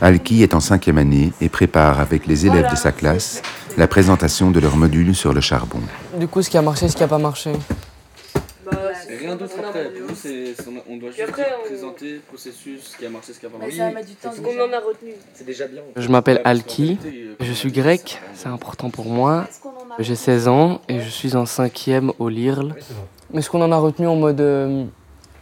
[0.00, 3.42] Alki est en cinquième année et prépare avec les élèves de sa classe
[3.76, 5.80] la présentation de leur module sur le charbon.
[6.18, 7.52] Du coup, ce qui a marché, ce qui a pas marché.
[9.08, 9.90] Rien d'autre après.
[10.18, 10.54] C'est-
[10.88, 13.48] on doit juste après, on- présenter le processus, ce qui a marché, ce qui a
[13.48, 13.76] pas marché.
[13.76, 14.32] ça va mettre du temps.
[14.34, 15.12] Ce qu'on en a retenu.
[15.34, 15.82] C'est déjà bien.
[15.96, 16.98] Je m'appelle Alki,
[17.40, 19.46] je suis grec, c'est important pour moi.
[19.98, 22.74] J'ai 16 ans et je suis en cinquième au LIRL.
[23.32, 24.84] Mais ce qu'on en a retenu en mode euh,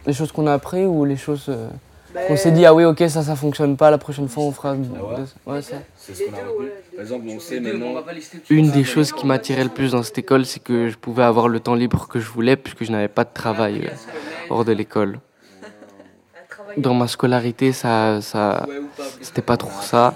[0.05, 1.69] les choses qu'on a appris ou les choses euh,
[2.27, 4.73] qu'on s'est dit ah oui ok ça ça fonctionne pas la prochaine fois on fera
[4.73, 5.75] ouais, ça.
[5.95, 6.69] C'est ce qu'on a retenu.
[6.95, 7.93] Par exemple, on sait maintenant.
[8.49, 11.47] Une des choses qui m'attirait le plus dans cette école c'est que je pouvais avoir
[11.47, 13.91] le temps libre que je voulais puisque je n'avais pas de travail euh,
[14.49, 15.19] hors de l'école.
[16.75, 18.67] Dans ma scolarité ça ça
[19.21, 20.13] c'était pas trop ça.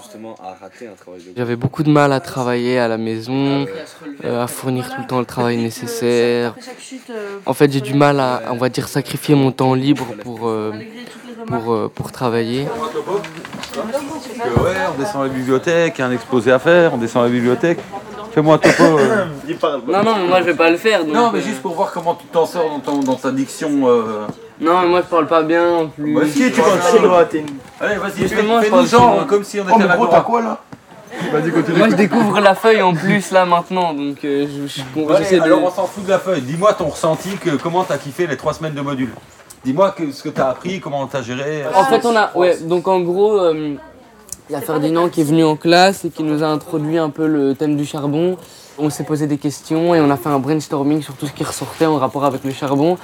[1.36, 3.66] J'avais beaucoup de mal à travailler à la maison,
[4.24, 6.54] euh, à fournir tout le temps le travail nécessaire.
[7.46, 10.72] En fait, j'ai du mal à, on va dire, sacrifier mon temps libre pour, euh,
[11.46, 12.66] pour, euh, pour travailler.
[14.62, 17.78] Ouais, on descend à la bibliothèque, un exposé à faire, on descend à la bibliothèque.
[18.32, 18.82] Fais-moi un topo.
[18.98, 19.26] euh.
[19.86, 21.04] Non, non, mais moi je vais pas le faire.
[21.04, 23.30] donc, Non, mais euh, juste pour voir comment tu t'en sors dans, ton- dans ta
[23.30, 23.70] diction.
[23.86, 24.26] euh.
[24.60, 26.14] Non, mais moi je parle pas bien en plus.
[26.14, 27.46] Bah, si, tu parles chinois, t'es une-
[27.80, 29.88] Allez, vas-y, Justement, fais- je fais-nous parle genre comme si on était Oh, mais à
[29.88, 30.16] la gros, Gora.
[30.18, 30.58] t'as quoi, là
[31.32, 31.76] Vas-y, continue.
[31.78, 34.80] Moi je découvre la feuille en plus là maintenant, donc euh, je, je-
[35.12, 35.42] Allez, j'essaie de.
[35.42, 36.40] alors on s'en fout de la feuille.
[36.40, 39.10] Dis-moi ton ressenti, que, comment t'as kiffé les trois semaines de module.
[39.64, 41.64] Dis-moi que- ce que t'as appris, comment t'as géré.
[41.74, 43.74] En fait, on a, ouais, donc en gros, euh,
[44.52, 47.08] il y a Ferdinand qui est venu en classe et qui nous a introduit un
[47.08, 48.36] peu le thème du charbon.
[48.78, 51.42] On s'est posé des questions et on a fait un brainstorming sur tout ce qui
[51.42, 52.98] ressortait en rapport avec le charbon.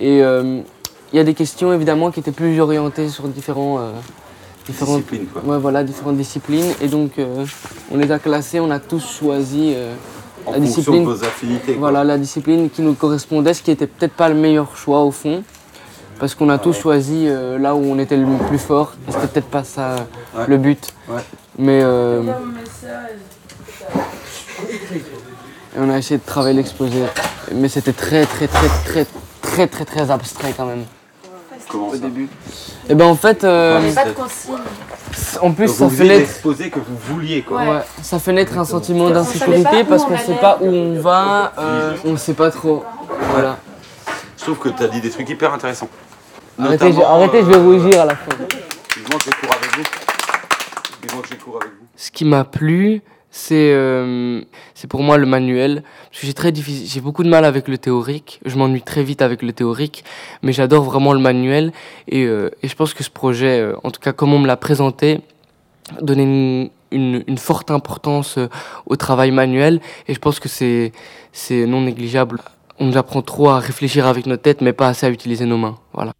[0.00, 0.62] Et euh,
[1.12, 3.92] il y a des questions évidemment qui étaient plus orientées sur différents, euh,
[4.66, 5.42] différentes, Disciplines, quoi.
[5.44, 6.72] Ouais, voilà, différentes disciplines.
[6.80, 7.46] Et donc, euh,
[7.92, 9.94] on les a classés, on a tous choisi euh,
[10.44, 11.04] En la discipline.
[11.04, 11.90] de vos affinités, quoi.
[11.90, 15.12] Voilà, la discipline qui nous correspondait, ce qui était peut-être pas le meilleur choix au
[15.12, 15.44] fond.
[16.20, 18.92] Parce qu'on a tous choisi euh, là où on était le plus fort.
[19.08, 19.96] Et c'était peut-être pas ça
[20.36, 20.44] Ouais.
[20.46, 20.92] le but.
[21.08, 21.22] Ouais.
[21.58, 22.22] Mais euh,
[24.70, 27.02] et on a essayé de travailler l'exposé.
[27.54, 29.06] Mais c'était très très très très
[29.42, 30.84] très très très abstrait quand même.
[31.68, 32.28] Comment au début
[32.88, 33.44] Et ben en fait.
[33.44, 34.54] Euh, pas de consigne.
[35.40, 36.42] En plus, Donc ça vous fait naître.
[36.42, 37.62] que vous vouliez quoi.
[37.62, 41.52] Ouais, ça fait naître un sentiment d'insécurité parce qu'on on sait pas où on va,
[41.58, 42.84] euh, on sait pas trop.
[43.32, 43.56] Voilà.
[44.36, 45.88] Je trouve que tu as dit des trucs hyper intéressants.
[46.62, 48.30] Arrêtez, je, arrêtez, je vais euh, rougir à la fin.
[48.96, 49.82] Vivement que je cours avec vous.
[51.02, 51.86] Vivement que je cours avec vous.
[51.96, 54.42] Ce qui m'a plu, c'est euh,
[54.74, 55.82] c'est pour moi le manuel.
[56.10, 58.40] Parce que j'ai très difficile, j'ai beaucoup de mal avec le théorique.
[58.44, 60.04] Je m'ennuie très vite avec le théorique,
[60.42, 61.72] mais j'adore vraiment le manuel.
[62.08, 64.46] Et, euh, et je pense que ce projet, euh, en tout cas comme on me
[64.46, 65.20] l'a présenté,
[66.02, 68.48] donnait une, une, une forte importance euh,
[68.86, 69.80] au travail manuel.
[70.08, 70.92] Et je pense que c'est
[71.32, 72.40] c'est non négligeable.
[72.78, 75.58] On nous apprend trop à réfléchir avec nos têtes, mais pas assez à utiliser nos
[75.58, 75.78] mains.
[75.92, 76.12] Voilà.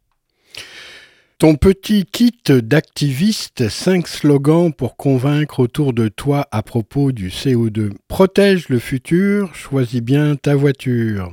[1.40, 7.92] Ton petit kit d'activiste, 5 slogans pour convaincre autour de toi à propos du CO2.
[8.08, 11.32] Protège le futur, choisis bien ta voiture.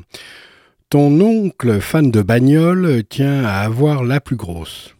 [0.90, 4.96] Ton oncle, fan de bagnole, tient à avoir la plus grosse.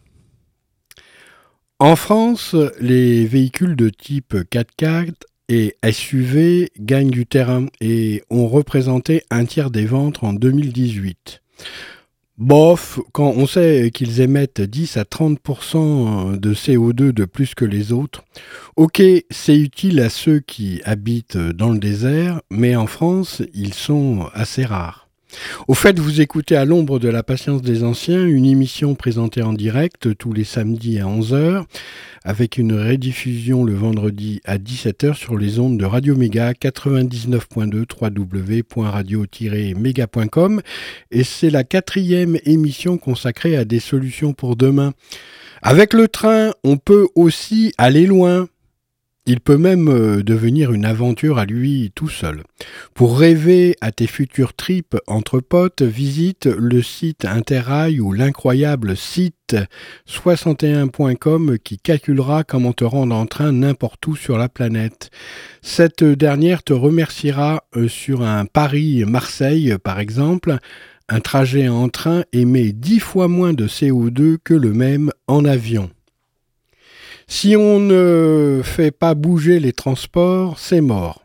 [1.78, 5.14] En France, les véhicules de type 4x4
[5.48, 11.40] et SUV gagnent du terrain et ont représenté un tiers des ventes en 2018.
[12.38, 17.92] Bof, quand on sait qu'ils émettent 10 à 30% de CO2 de plus que les
[17.92, 18.22] autres,
[18.76, 24.28] ok, c'est utile à ceux qui habitent dans le désert, mais en France, ils sont
[24.34, 25.07] assez rares.
[25.66, 29.52] Au fait, vous écoutez à l'ombre de la patience des anciens, une émission présentée en
[29.52, 31.64] direct tous les samedis à 11h,
[32.24, 40.62] avec une rediffusion le vendredi à 17h sur les ondes de Radio Méga 99.2 www.radio-méga.com
[41.10, 44.92] et c'est la quatrième émission consacrée à des solutions pour demain.
[45.62, 48.48] Avec le train, on peut aussi aller loin.
[49.30, 52.44] Il peut même euh, devenir une aventure à lui tout seul.
[52.94, 59.54] Pour rêver à tes futurs trips entre potes, visite le site Interrail ou l'incroyable site
[60.06, 65.10] 61.com qui calculera comment te rendre en train n'importe où sur la planète.
[65.60, 70.56] Cette dernière te remerciera euh, sur un Paris-Marseille par exemple.
[71.10, 75.90] Un trajet en train émet 10 fois moins de CO2 que le même en avion.
[77.30, 81.24] Si on ne fait pas bouger les transports, c'est mort.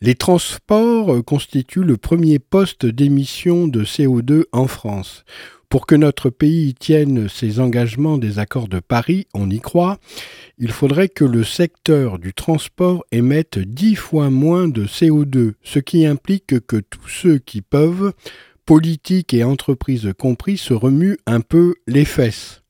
[0.00, 5.24] Les transports constituent le premier poste d'émission de CO2 en France.
[5.68, 9.98] Pour que notre pays tienne ses engagements des accords de Paris, on y croit,
[10.58, 16.04] il faudrait que le secteur du transport émette 10 fois moins de CO2, ce qui
[16.04, 18.12] implique que tous ceux qui peuvent,
[18.66, 22.61] politiques et entreprises compris, se remuent un peu les fesses.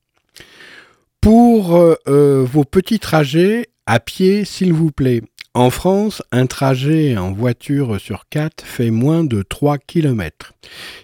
[1.23, 5.21] Pour euh, euh, vos petits trajets, à pied, s'il vous plaît.
[5.53, 10.53] En France, un trajet en voiture sur 4 fait moins de 3 km.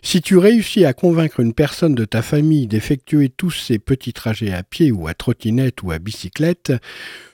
[0.02, 4.52] Si tu réussis à convaincre une personne de ta famille d'effectuer tous ces petits trajets
[4.52, 6.74] à pied ou à trottinette ou à bicyclette,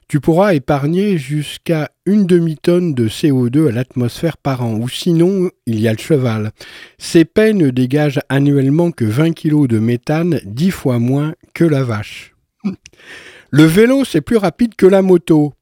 [0.08, 4.76] tu pourras épargner jusqu'à une demi-tonne de CO2 à l'atmosphère par an.
[4.76, 6.52] Ou sinon, il y a le cheval.
[7.00, 11.84] Ces pets ne dégagent annuellement que 20 kg de méthane, 10 fois moins que la
[11.84, 12.35] vache.
[13.52, 15.54] Le vélo, c'est plus rapide que la moto.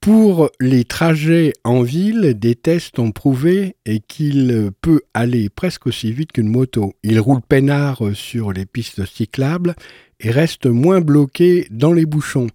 [0.00, 3.76] Pour les trajets en ville, des tests ont prouvé
[4.08, 6.94] qu'il peut aller presque aussi vite qu'une moto.
[7.04, 9.76] Il roule peinard sur les pistes cyclables
[10.18, 12.48] et reste moins bloqué dans les bouchons.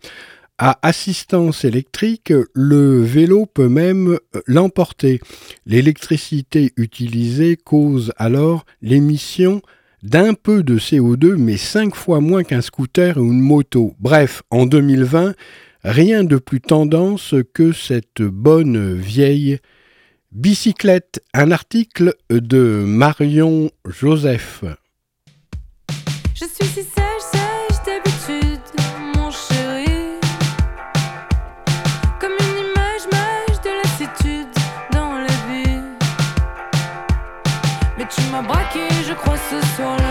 [0.58, 5.21] À assistance électrique, le vélo peut même l'emporter.
[5.65, 9.62] L'électricité utilisée cause alors l'émission
[10.03, 13.95] d'un peu de CO2, mais cinq fois moins qu'un scooter ou une moto.
[13.99, 15.33] Bref, en 2020,
[15.83, 19.60] rien de plus tendance que cette bonne vieille
[20.31, 21.23] bicyclette.
[21.33, 24.63] Un article de Marion Joseph.
[39.50, 40.06] Je crois, ce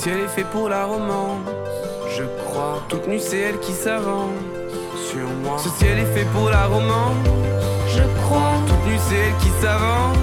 [0.00, 1.46] ciel est fait pour la romance,
[2.16, 2.82] je crois.
[2.88, 4.32] Toute nue, c'est elle qui s'avance
[5.10, 5.58] sur moi.
[5.58, 7.16] Ce ciel est fait pour la romance,
[7.86, 8.54] je crois.
[8.66, 10.16] Toute nue, c'est elle qui s'avance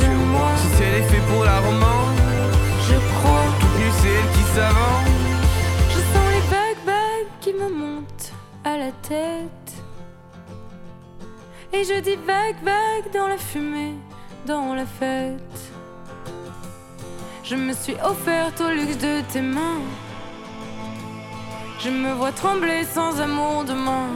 [0.00, 0.50] sur moi.
[0.62, 2.18] Ce ciel est fait pour la romance,
[2.88, 3.46] je crois.
[3.60, 5.06] Toute nue, c'est elle qui s'avance.
[5.90, 6.46] Je sens les
[6.84, 8.32] vagues qui me montent
[8.64, 9.70] à la tête.
[11.72, 13.94] Et je dis vague, vague dans la fumée,
[14.44, 15.73] dans la fête.
[17.46, 19.82] Je me suis offerte au luxe de tes mains.
[21.78, 24.08] Je me vois trembler sans amour demain.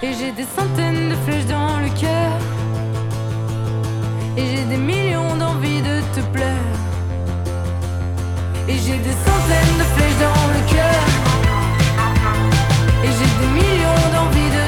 [0.00, 2.32] Et j'ai des centaines de flèches dans le cœur.
[4.38, 6.72] Et j'ai des millions d'envies de te plaire.
[8.66, 11.02] Et j'ai des centaines de flèches dans le cœur.
[13.04, 14.67] Et j'ai des millions d'envies de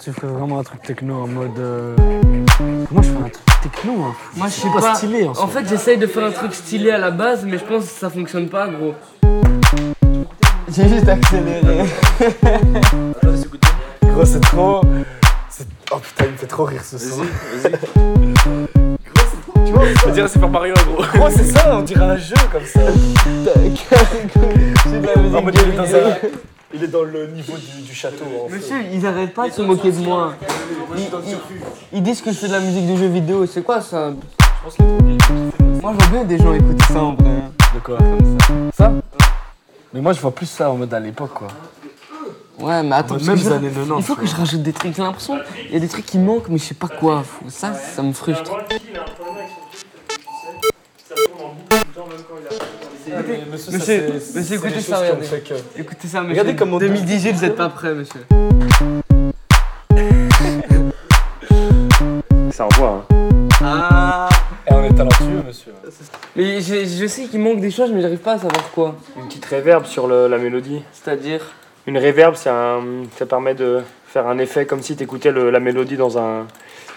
[0.00, 1.58] tu fais vraiment un truc techno en mode.
[1.58, 1.96] euh,
[2.90, 3.92] Moi je fais un truc techno.
[4.04, 4.14] Hein.
[4.36, 4.94] Moi je sais pas, pas.
[4.94, 7.64] stylé en, En fait j'essaye de faire un truc stylé à la base mais je
[7.64, 8.94] pense que ça fonctionne pas gros.
[10.74, 11.84] J'ai juste accéléré.
[14.02, 14.80] Gros, c'est trop.
[15.48, 17.22] c'est- Oh putain, il me fait trop rire ce son.
[17.22, 19.66] Vas-y, vas-y.
[19.66, 21.02] Tu vois, On dirait Super Mario en gros.
[21.14, 22.80] Gros, c'est ça, on dirait un jeu comme ça.
[24.90, 25.56] J'ai de la musique En mode,
[26.74, 28.24] il est dans le niveau du, du château.
[28.44, 28.56] En fait.
[28.56, 30.34] Monsieur, ils arrêtent pas de se moquer de moi.
[30.96, 31.38] Ils, ils-
[31.92, 34.12] ils disent que je fais de la musique de jeux vidéo, c'est quoi ça?
[35.80, 37.30] Moi je vois bien des gens écouter ça en vrai.
[37.74, 37.96] De quoi?
[37.98, 38.84] Comme ça?
[38.86, 38.92] Ça
[39.94, 41.48] Mais moi je vois plus ça en mode à l'époque quoi.
[42.58, 44.72] Ouais, mais attends, Même parce que je- années 90, il faut que je rajoute des
[44.72, 44.94] trucs.
[44.96, 45.38] J'ai l'impression
[45.68, 47.22] il y a des trucs qui manquent, mais je sais pas quoi.
[47.22, 48.50] Faut- Ça, ça me frustre.
[53.72, 55.26] Monsieur, écoutez ça, regardez.
[55.26, 56.32] fait que- Écoutez ça, monsieur.
[56.40, 58.20] Regardez comment 2018, vous êtes pas prêt, monsieur.
[62.52, 63.04] Ça envoie.
[63.10, 63.48] Hein.
[63.62, 64.28] Ah
[64.68, 65.72] Et on est talentueux, monsieur.
[66.36, 68.96] Mais je, je sais qu'il manque des choses, mais j'arrive pas à savoir quoi.
[69.16, 70.82] Une petite réverb sur le- la mélodie.
[70.92, 71.40] C'est-à-dire
[71.86, 72.80] Une réverb, c'est un,
[73.18, 76.46] ça permet de faire un effet comme si tu écoutais la mélodie dans, un,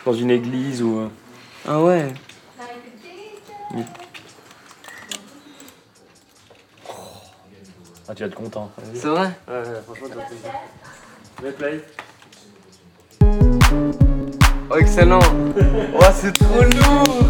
[0.05, 1.09] dans une église ou.
[1.67, 2.07] Ah ouais
[8.11, 8.69] Ah, tu vas être content.
[8.93, 9.31] C'est vrai?
[9.47, 10.51] Ouais, ouais, franchement, tu vas te plaisir.
[11.41, 11.81] Mets play.
[14.69, 15.19] Oh, excellent
[15.95, 17.29] Oh, c'est trop lourd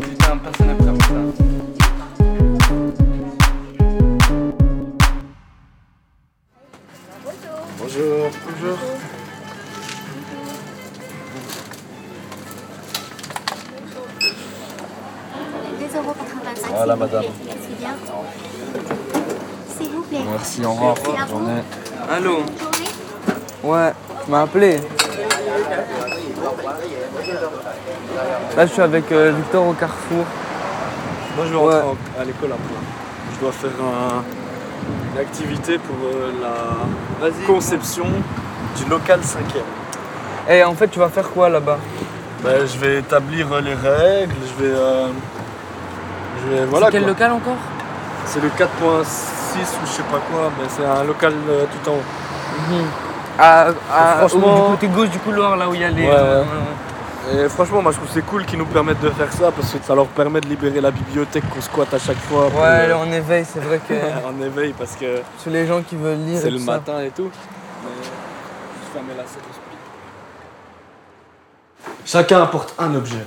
[0.00, 1.14] Putain, personne n'a prévu ça.
[7.80, 8.30] Bonjour.
[8.46, 8.78] Bonjour.
[16.68, 17.24] Voilà, madame.
[17.48, 17.96] C'est bien.
[19.78, 20.18] S'il vous plaît.
[20.40, 20.94] Merci, au revoir.
[21.04, 21.62] Bonne journée.
[22.10, 22.38] Allô
[23.62, 23.92] Ouais,
[24.24, 24.78] tu m'as appelé.
[28.56, 30.24] Là, je suis avec euh, Victor au Carrefour.
[31.36, 33.34] Moi, je vais rentrer en- à l'école après.
[33.34, 34.22] Je dois faire un-
[35.14, 36.32] une activité pour euh,
[37.20, 38.06] la conception
[38.76, 40.52] du local 5e.
[40.52, 41.78] Et en fait, tu vas faire quoi là-bas?
[42.42, 44.72] Ben, je vais établir euh, les règles, je vais.
[44.74, 45.08] euh,
[46.42, 47.10] je vais voilà, C'est quel quoi.
[47.10, 47.56] local encore?
[48.24, 49.04] C'est le 4.6
[49.82, 51.98] ou je sais pas quoi, mais c'est un local euh, tout en haut.
[53.38, 56.02] à, à- franchement- au- du côté gauche du couloir, là où il y a les.
[56.06, 57.44] Ouais, euh, ouais.
[57.44, 59.70] Et franchement, moi je trouve que c'est cool qu'ils nous permettent de faire ça parce
[59.72, 62.46] que ça leur permet de libérer la bibliothèque qu'on squatte à chaque fois.
[62.46, 63.94] Ouais, euh, en éveil, c'est vrai que.
[64.26, 66.38] en éveil parce que Sur les gens qui veulent lire.
[66.38, 66.72] et c'est le tout ça.
[66.72, 67.30] matin et tout.
[67.84, 67.90] Mais
[72.04, 73.24] Chacun apporte un objet.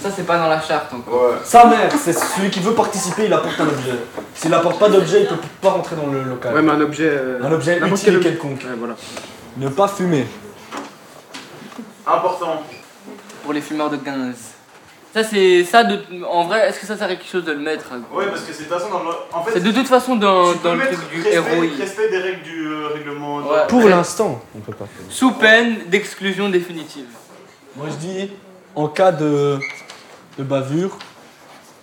[0.00, 1.34] Ça, c'est pas dans la charte encore.
[1.44, 3.92] Sa mère, c'est celui qui veut participer, il apporte un objet.
[4.34, 6.54] S'il apporte pas d'objet, il peut pas rentrer dans le local.
[6.54, 7.08] Ouais, mais un objet.
[7.10, 8.60] euh, Un objet n'importe utile quel- quelconque.
[8.62, 8.94] Ouais, voilà.
[9.58, 10.26] Ne pas fumer.
[12.06, 12.62] Important.
[13.44, 14.34] Pour les fumeurs de 15.
[15.14, 15.64] Ça, c'est.
[15.64, 16.00] Ça, de...
[16.28, 17.84] en vrai, est-ce que ça sert à quelque chose de le mettre?
[18.12, 19.10] Ouais, parce que c'est de toute façon dans le.
[19.32, 21.38] En fait, C'est de toute façon dans, tu peux dans le mettre truc du respect,
[21.38, 21.66] ROI.
[21.78, 23.36] respect des règles du euh, règlement.
[23.38, 23.66] Ouais.
[23.68, 25.08] Pour l'instant, on peut pas fumer.
[25.10, 27.04] Sous peine d'exclusion définitive.
[27.76, 28.30] Moi je dis,
[28.74, 29.58] en cas de,
[30.38, 30.96] de bavure,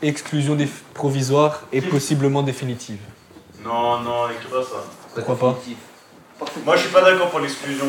[0.01, 0.57] exclusion
[0.93, 2.99] provisoire et possiblement définitive.
[3.63, 4.83] Non, non, écris pas ça.
[5.13, 5.59] Pourquoi pas?
[6.65, 7.85] Moi, je suis pas d'accord pour l'exclusion.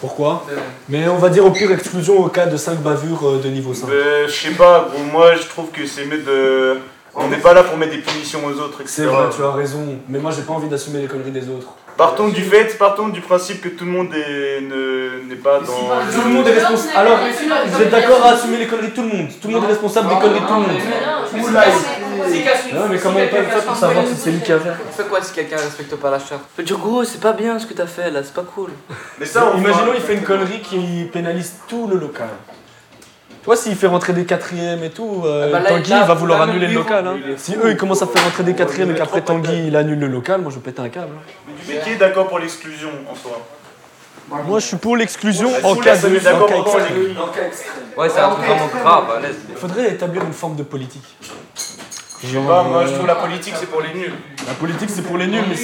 [0.00, 0.44] Pourquoi?
[0.88, 3.72] Mais on va dire au pire exclusion au cas de 5 bavures euh, de niveau
[3.72, 3.88] 5.
[3.88, 6.78] Euh, je sais pas, gros, moi je trouve que c'est mieux de.
[7.14, 8.94] On n'est pas là pour mettre des punitions aux autres, etc.
[8.96, 11.68] C'est vrai, tu as raison, mais moi j'ai pas envie d'assumer les conneries des autres.
[11.98, 15.66] Partons du fait, partons du principe que tout le monde est- ne- n'est pas dans.
[16.14, 16.96] Tout le monde est responsable.
[16.96, 17.18] Alors,
[17.66, 19.72] vous êtes d'accord à assumer les conneries de tout le monde Tout le monde est
[19.74, 20.80] responsable des conneries de tout le monde.
[22.74, 24.92] Non, mais comment on peut faire pour savoir si c'est lui qui a fait On
[24.92, 27.58] fait quoi si quelqu'un respecte pas la charte Je veux dire, gros, c'est pas bien
[27.58, 28.70] ce que t'as fait là, c'est pas cool.
[29.18, 32.28] Mais ça, on Imaginons, il fait une connerie qui pénalise tout le local.
[33.48, 36.00] Tu vois, s'il fait rentrer des quatrièmes et tout, euh, Ah bah là, Tanguy là,
[36.02, 37.06] il va vouloir annuler le local.
[37.06, 37.16] hein.
[37.38, 40.06] Si eux ils commencent à faire rentrer des quatrièmes et qu'après Tanguy il annule le
[40.06, 41.12] local, moi je vais péter un câble.
[41.16, 41.52] hein.
[41.66, 43.40] Mais qui est d'accord pour l'exclusion en soi
[44.46, 46.08] Moi je suis pour l'exclusion Ouais, en cas de.
[46.08, 47.72] en cas extrême.
[47.96, 49.36] Ouais, c'est un truc vraiment grave, à l'aise.
[49.48, 51.16] Il faudrait établir une forme de politique.
[52.22, 54.12] Je sais pas, moi je trouve la politique c'est pour les nuls.
[54.46, 55.56] La politique c'est pour les nuls, mais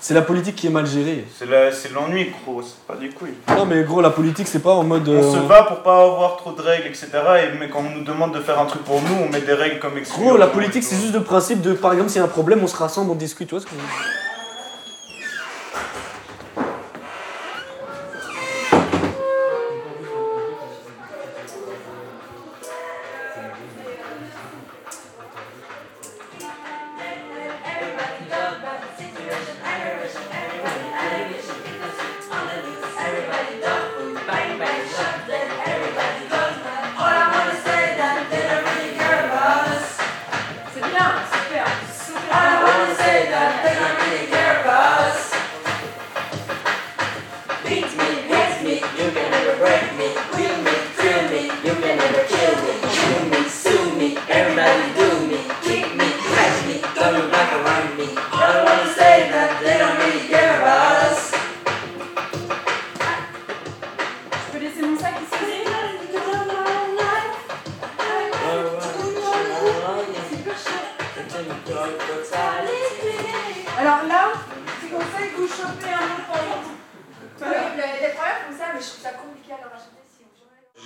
[0.00, 1.24] c'est la politique qui est mal gérée.
[1.38, 3.34] C'est la- c'est de l'ennui, gros, c'est pas des couilles.
[3.48, 5.08] Non mais gros, la politique c'est pas en mode.
[5.08, 7.06] On euh, se bat pour pas avoir trop de règles, etc.
[7.44, 9.52] Et mais quand on nous demande de faire un truc pour nous, on met des
[9.52, 10.28] règles comme exclusion.
[10.30, 12.60] Gros, la politique c'est juste le principe de par exemple s'il y a un problème,
[12.62, 14.06] on se rassemble, on discute, tu vois ce que je veux dire?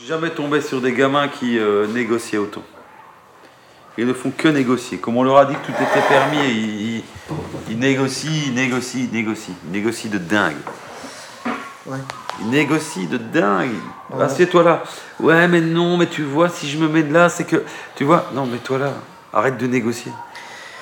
[0.07, 2.63] Jamais tombé sur des gamins qui euh, négociaient autant.
[3.97, 4.99] Ils ne font que négocier.
[4.99, 7.05] Comme on leur a dit que tout était permis, ils, ils-
[7.71, 9.55] ils négocient, ils négocient, ils négocient.
[9.67, 10.57] Ils négocient de dingue.
[11.87, 11.99] Ouais.
[12.41, 13.71] Ils négocient de dingue.
[14.11, 14.25] Ouais.
[14.25, 14.83] Assieds-toi là.
[15.21, 17.63] Ouais, mais non, mais tu vois, si je me mets de là, c'est que.
[17.95, 18.93] Tu vois, non, mais toi là.
[19.33, 20.11] Arrête de négocier.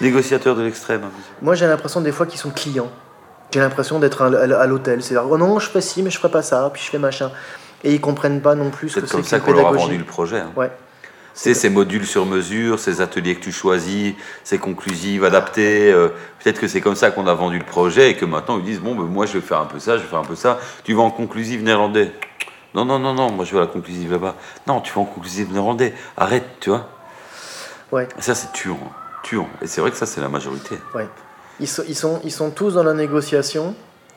[0.01, 1.03] Négociateur de l'extrême.
[1.43, 2.91] Moi, j'ai l'impression des fois qu'ils sont clients.
[3.53, 5.03] J'ai l'impression d'être à, l'hôtel.
[5.03, 7.31] C'est oh non, je fais ci, mais je ferai pas ça, puis je fais machin.
[7.85, 9.99] Et ils comprennent pas non plus ce que C'est comme ça qu'on leur a vendu
[9.99, 10.39] le projet.
[10.39, 10.53] hein.
[10.57, 10.71] Ouais.
[11.35, 15.91] C'est ces modules sur mesure, ces ateliers que tu choisis, ces conclusives adaptées.
[15.91, 16.09] euh,
[16.43, 18.81] Peut-être que c'est comme ça qu'on a vendu le projet et que maintenant ils disent
[18.81, 20.59] bon, ben, moi je vais faire un peu ça, je vais faire un peu ça.
[20.85, 22.13] Tu vas en conclusive néerlandais.
[22.75, 24.35] Non, non, non, non, moi je vais à la conclusive là-bas.
[24.67, 25.95] Non, tu vas en conclusive néerlandais.
[26.17, 26.89] Arrête, tu vois.
[27.91, 28.09] Ouais.
[28.19, 28.79] Ça, c'est tuant.
[29.23, 29.49] Tuant.
[29.63, 30.77] Et c'est vrai que ça, c'est la majorité.
[30.95, 31.09] Ouais.
[31.63, 33.75] Ils sont, ils, sont, ils sont tous dans la négociation.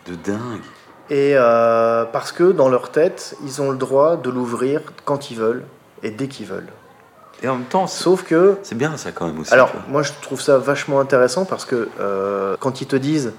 [0.07, 0.61] De dingue.
[1.11, 5.37] Et euh, parce que dans leur tête, ils ont le droit de l'ouvrir quand ils
[5.37, 5.63] veulent
[6.01, 6.71] et dès qu'ils veulent.
[7.43, 9.53] Et en même temps, sauf que c'est bien ça quand même aussi.
[9.53, 13.33] Alors moi je trouve ça vachement intéressant parce que euh, quand ils te disent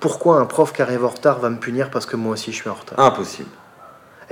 [0.00, 2.56] pourquoi un prof qui arrive en retard va me punir parce que moi aussi je
[2.56, 2.98] suis en retard?
[2.98, 3.50] Impossible.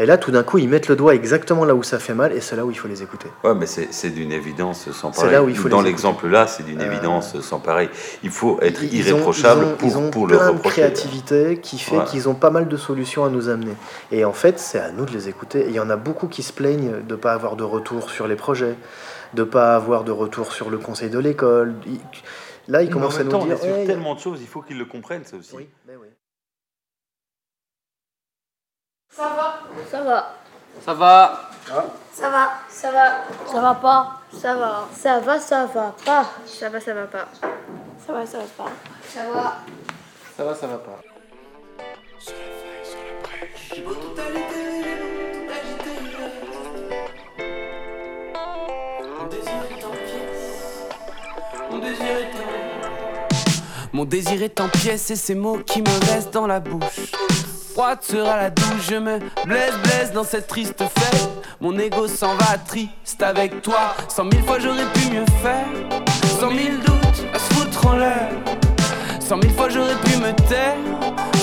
[0.03, 2.33] Et là tout d'un coup ils mettent le doigt exactement là où ça fait mal
[2.33, 3.29] et c'est là où il faut les écouter.
[3.45, 5.31] Ouais, mais c'est d'une évidence sans pareil.
[5.31, 7.89] là où il faut Dans l'exemple là, c'est d'une Euh, évidence sans pareil.
[8.25, 10.75] Il faut être Ils irréprochable ils ont, ils ont pour le plein de reprocher.
[10.83, 12.05] créativité qui fait Ouais.
[12.05, 13.75] qu'ils ont pas mal de solutions à nous amener.
[14.11, 15.61] Et en fait, c'est à nous de les écouter.
[15.61, 18.11] Et il y en a beaucoup qui se plaignent de ne pas avoir de retour
[18.11, 18.75] sur les projets,
[19.35, 21.75] de ne pas avoir de retour sur le conseil de l'école.
[22.69, 23.55] Là, ils commencent à nous temps, on dire.
[23.57, 25.57] est sur Eh, tellement de choses, il faut qu'ils le comprennent ça aussi.
[29.15, 29.61] Ça va
[29.91, 30.35] Ça va.
[30.83, 31.51] Ça va
[32.15, 32.53] Ça va.
[32.71, 33.25] Ça va.
[33.47, 34.21] Ça va pas?
[34.33, 34.89] Ça va.
[34.95, 36.25] Ça va, ça va pas.
[36.47, 37.29] Ça va, ça va pas.
[38.07, 38.71] Ça va, ça va pas.
[39.07, 39.59] Ça va.
[40.35, 41.01] Ça va, ça va pas.
[53.93, 57.13] Mon désir est en pièces et ces mots qui me restent dans la bouche.
[57.73, 61.29] Froide sera la douche, je me blesse, blesse dans cette triste fête.
[61.59, 63.95] Mon ego s'en va triste avec toi.
[64.09, 65.65] Cent mille fois j'aurais pu mieux faire.
[66.39, 68.29] Cent mille doutes à se foutre en l'air.
[69.21, 70.77] Cent mille fois j'aurais pu me taire.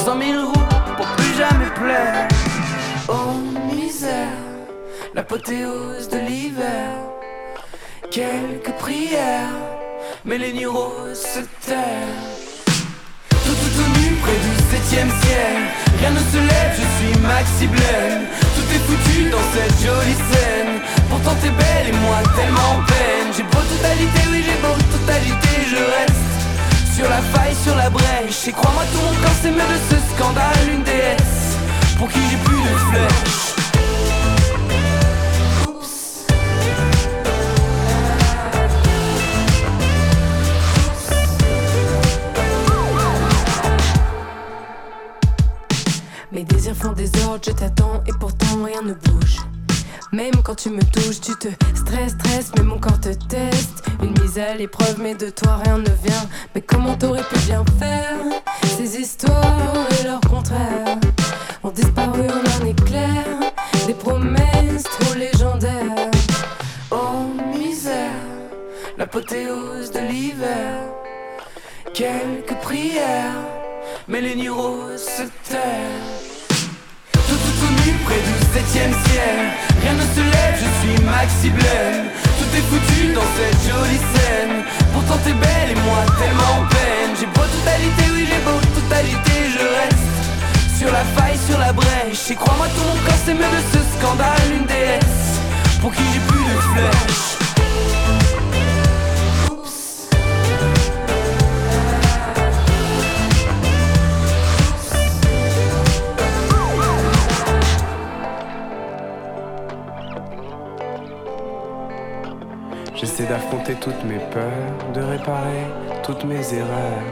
[0.05, 2.27] Cent mille routes pour plus jamais plaire.
[3.07, 4.37] Oh misère,
[5.15, 6.91] l'apothéose de l'hiver.
[8.11, 9.49] Quelques prières,
[10.25, 11.79] mais les neurones se tairent.
[13.29, 15.88] Tout, tout, tout nu près du septième ciel.
[15.99, 18.23] Rien ne se lève, je suis Maxi Blême.
[18.55, 20.79] Tout est foutu dans cette jolie scène.
[21.09, 23.27] Pourtant t'es belle et moi tellement en peine.
[23.35, 26.29] J'ai beau totalité, oui j'ai beau totalité, je reste
[26.95, 28.47] sur la faille, sur la brèche.
[28.47, 31.57] Et crois-moi, tout mon corps s'émeut de ce scandale, une déesse
[31.97, 33.48] pour qui j'ai plus de flèches.
[46.31, 49.37] Mes désirs font des ordres, je t'attends et pourtant rien ne bouge.
[50.11, 53.83] Même quand tu me touches, tu te stresses, stresses, mais mon corps te teste.
[54.03, 56.29] Une mise à l'épreuve, mais de toi rien ne vient.
[56.53, 58.17] Mais comment t'aurais pu bien faire
[58.77, 60.97] Ces histoires et leur contraire?
[61.63, 63.25] Ont disparu en un éclair.
[63.87, 66.11] Des promesses trop légendaires.
[66.91, 67.25] Oh
[67.57, 68.11] misère,
[68.97, 70.77] l'apothéose de l'hiver.
[71.93, 73.45] Quelques prières,
[74.07, 76.18] mais les neurones se tairent.
[78.05, 79.37] Près du septième ciel.
[79.81, 82.05] Rien ne se lève, je suis Maxi Blême.
[82.23, 84.63] Tout est foutu dans cette jolie scène.
[84.93, 87.11] Pourtant t'es belle et moi tellement en peine.
[87.19, 92.31] J'ai beau totalité, oui j'ai beau totalité, je reste sur la faille, sur la brèche.
[92.31, 95.41] Et crois-moi, tout mon corps s'émeut de ce scandale, une déesse
[95.81, 97.38] pour qui j'ai plus de flèches.
[113.19, 115.67] J'essaie d'affronter toutes mes peurs, de réparer
[116.03, 117.03] toutes mes erreurs.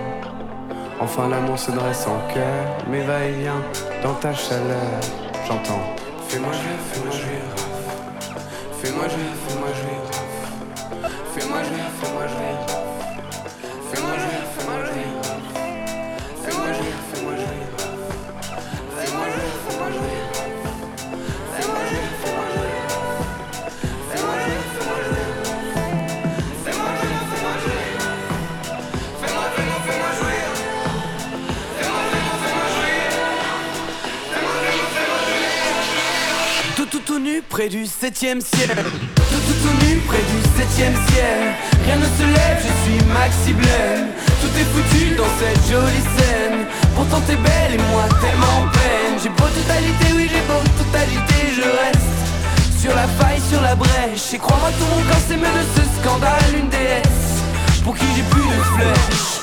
[1.02, 3.62] Enfin l'amour se dresse en cœur, mais va-et-vient
[4.04, 5.02] dans ta chaleur.
[5.46, 5.82] J'entends.
[6.30, 6.78] Fais-moi jouir.
[6.94, 7.42] Fais-moi jouir,
[8.80, 9.47] fais-moi jouir.
[37.58, 38.70] Près du septième ciel.
[38.70, 41.56] Tout, tout, tout nu près du septième ciel.
[41.86, 44.10] Rien ne se lève, je suis Maxi Blême.
[44.42, 46.68] Tout est foutu dans cette jolie scène.
[46.96, 49.18] Pourtant t'es belle et moi tellement en peine.
[49.24, 54.36] J'ai beau totalité, oui j'ai beau totalité, je reste sur la faille, sur la brèche.
[54.36, 57.42] Et crois-moi, tout mon corps s'émeut de ce scandale, une déesse
[57.84, 59.37] pour qui j'ai plus de flèches.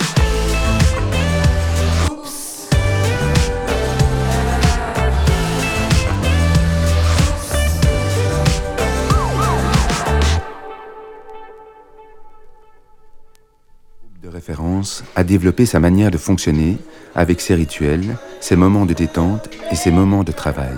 [14.47, 16.77] Référence a développé sa manière de fonctionner
[17.15, 20.77] avec ses rituels, ses moments de détente et ses moments de travail.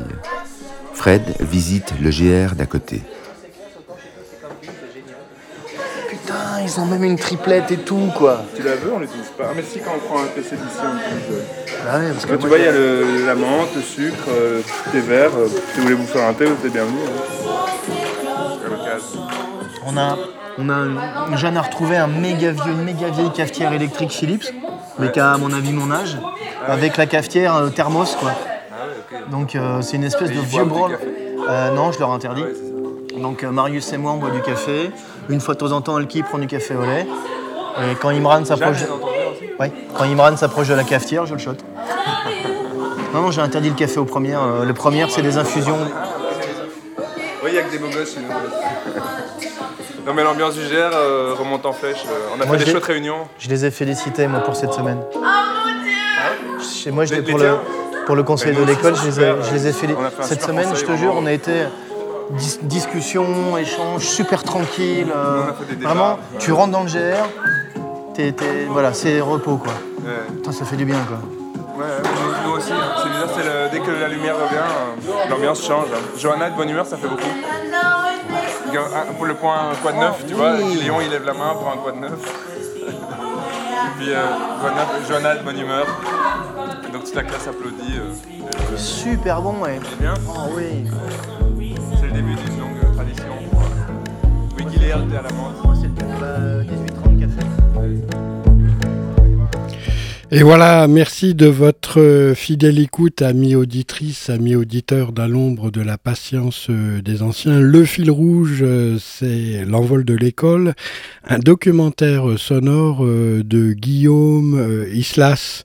[0.95, 3.03] Fred visite le GR d'à côté.
[6.09, 8.45] Putain, ils ont même une triplette et tout, quoi.
[8.55, 9.49] Tu la veux, on l'utilise pas.
[9.51, 11.43] Ah, mais si, quand on prend un PC d'ici, on l'utilise.
[11.91, 13.83] Ah ouais, parce que Quand tu moi, vois, il y a le- la menthe, le
[13.83, 15.31] sucre, euh, le thé vert.
[15.37, 17.01] euh, si vous voulez vous faire un thé, vous êtes bienvenus.
[17.05, 17.23] hein.
[19.89, 20.17] On a,
[20.59, 24.53] on a, Jeanne a retrouvé un méga vieux, une méga vieille cafetière électrique Philips,
[24.99, 26.17] mais qui a à mon avis mon âge,
[26.67, 28.33] avec la cafetière euh, thermos quoi.
[29.31, 30.99] Donc euh, c'est une espèce de vieux branle.
[31.49, 32.45] Euh, non, je leur interdis.
[33.21, 34.91] Donc euh, Marius et moi on boit du café.
[35.29, 37.07] Une fois de temps en temps, Elki prend du café au lait.
[37.91, 38.85] Et quand Imran s'approche,
[39.61, 41.53] ouais, quand Imran s'approche de la cafetière, je le shot.
[43.13, 44.65] Non, non, j'ai interdit le café aux premières.
[44.65, 45.79] Les premières, c'est des infusions.
[47.45, 48.17] Oui, il y a que des beaux gosses.
[50.07, 52.05] Non, mais l'ambiance du GR euh, remonte en flèche.
[52.07, 53.27] euh, on a Moi, fait des chouettes réunions.
[53.39, 55.01] Je les ai félicités moi pour cette semaine.
[56.63, 57.57] Chez moi, je Les- pour le,
[58.07, 60.05] pour le conseil de l'école, je les ai, super, je les ai félicité.
[60.23, 61.53] Cette semaine, je te jure, on a été
[62.31, 65.09] dis- discussion, échange, super tranquille.
[65.15, 65.43] euh,
[65.81, 66.39] vraiment, ouais.
[66.39, 67.27] tu rentres dans le GR,
[68.15, 68.35] t'es-
[68.69, 69.73] voilà, c'est repos quoi.
[70.05, 70.13] Ouais.
[70.37, 71.19] Putain, ça fait du bien quoi.
[71.79, 71.85] Ouais,
[72.47, 72.73] nous, aussi.
[72.73, 72.77] hein.
[73.03, 75.89] C'est bizarre, c'est le- dès que la lumière revient, euh, l'ambiance change.
[75.93, 75.99] hein.
[76.17, 77.23] Johanna, de bonne humeur, ça fait beaucoup.
[79.17, 80.57] Pour le point quoi de neuf, tu vois.
[80.57, 82.13] Léon il lève la main pour un quoi de neuf.
[82.87, 84.25] Et puis euh,
[85.09, 85.87] Jonathan, bonne humeur.
[86.93, 87.99] donc toute la classe applaudit.
[87.99, 89.79] Euh, Super bon, ouais.
[89.91, 90.85] C'est bien Ah oui.
[92.01, 93.33] C'est le début d'une longue tradition.
[94.57, 95.57] Wikilea, t'es à la menthe.
[100.33, 105.81] Et voilà, merci de votre euh, fidèle écoute, amis auditrices, amis auditeurs dans l'ombre de
[105.81, 107.61] la patience euh, des anciens.
[107.61, 110.75] Le fil rouge, euh, c'est l'envol de l'école,
[111.29, 115.63] un documentaire sonore de Guillaume Islas.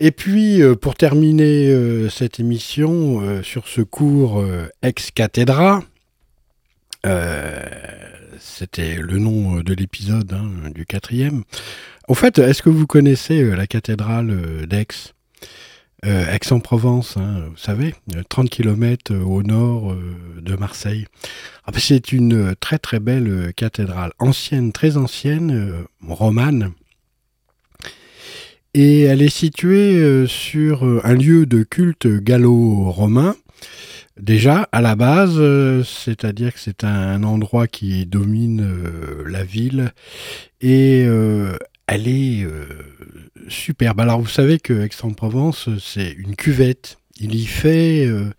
[0.00, 1.74] Et puis, pour terminer
[2.10, 4.44] cette émission sur ce cours
[4.82, 5.82] ex cathedra,
[8.40, 11.44] c'était le nom de l'épisode hein, du quatrième.
[12.08, 15.12] Au fait, est-ce que vous connaissez euh, la cathédrale euh, d'Aix?
[16.06, 17.94] Euh, Aix-en-Provence, hein, vous savez,
[18.28, 19.96] 30 km au nord
[20.40, 21.06] de Marseille.
[21.66, 26.72] Ah, ben, c'est une très très belle cathédrale, ancienne, très ancienne, romane.
[28.74, 33.34] Et elle est située sur un lieu de culte gallo-romain.
[34.18, 35.40] Déjà, à la base,
[35.84, 38.66] c'est-à-dire que c'est un endroit qui domine
[39.26, 39.92] la ville
[40.60, 41.06] et
[41.88, 42.66] elle est euh,
[43.48, 43.98] superbe.
[44.00, 46.98] Alors vous savez que Aix-en-Provence, c'est une cuvette.
[47.18, 48.30] Il y fait euh,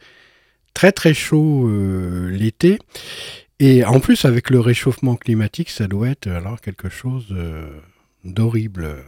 [0.73, 2.77] très très chaud euh, l'été.
[3.59, 7.35] Et en plus, avec le réchauffement climatique, ça doit être alors quelque chose
[8.23, 9.03] d'horrible.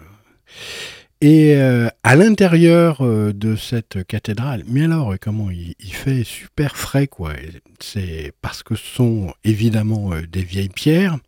[1.24, 7.06] Et euh, à l'intérieur euh, de cette cathédrale, mais alors comment il, fait super frais
[7.06, 7.34] quoi.
[7.80, 11.20] C'est parce que ce sont évidemment euh, des vieilles pierres.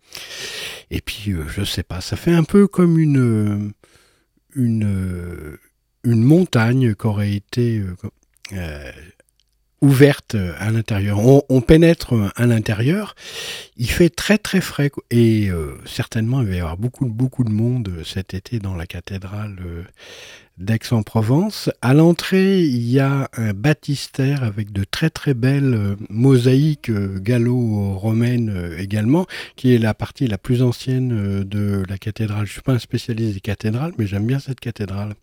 [0.89, 3.71] Et puis je sais pas, ça fait un peu comme une
[4.55, 5.57] une
[6.03, 7.83] une montagne qui aurait été
[9.83, 11.19] ouverte à l'intérieur.
[11.49, 13.15] On, pénètre à l'intérieur,
[13.75, 17.51] il fait très très frais et euh, certainement il va y avoir beaucoup beaucoup de
[17.51, 19.83] monde cet été dans la cathédrale euh,
[20.57, 21.69] d'Aix-en-Provence.
[21.81, 28.75] À l'entrée, il y a un baptistère avec de très très belles euh, mosaïques gallo-romaines
[28.77, 29.25] également,
[29.57, 32.45] qui est la partie la plus ancienne de la cathédrale.
[32.45, 35.13] Je suis pas un spécialiste des cathédrales, mais j'aime bien cette cathédrale.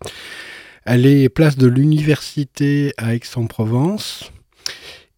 [0.85, 4.31] Elle est place de l'université à Aix-en-Provence.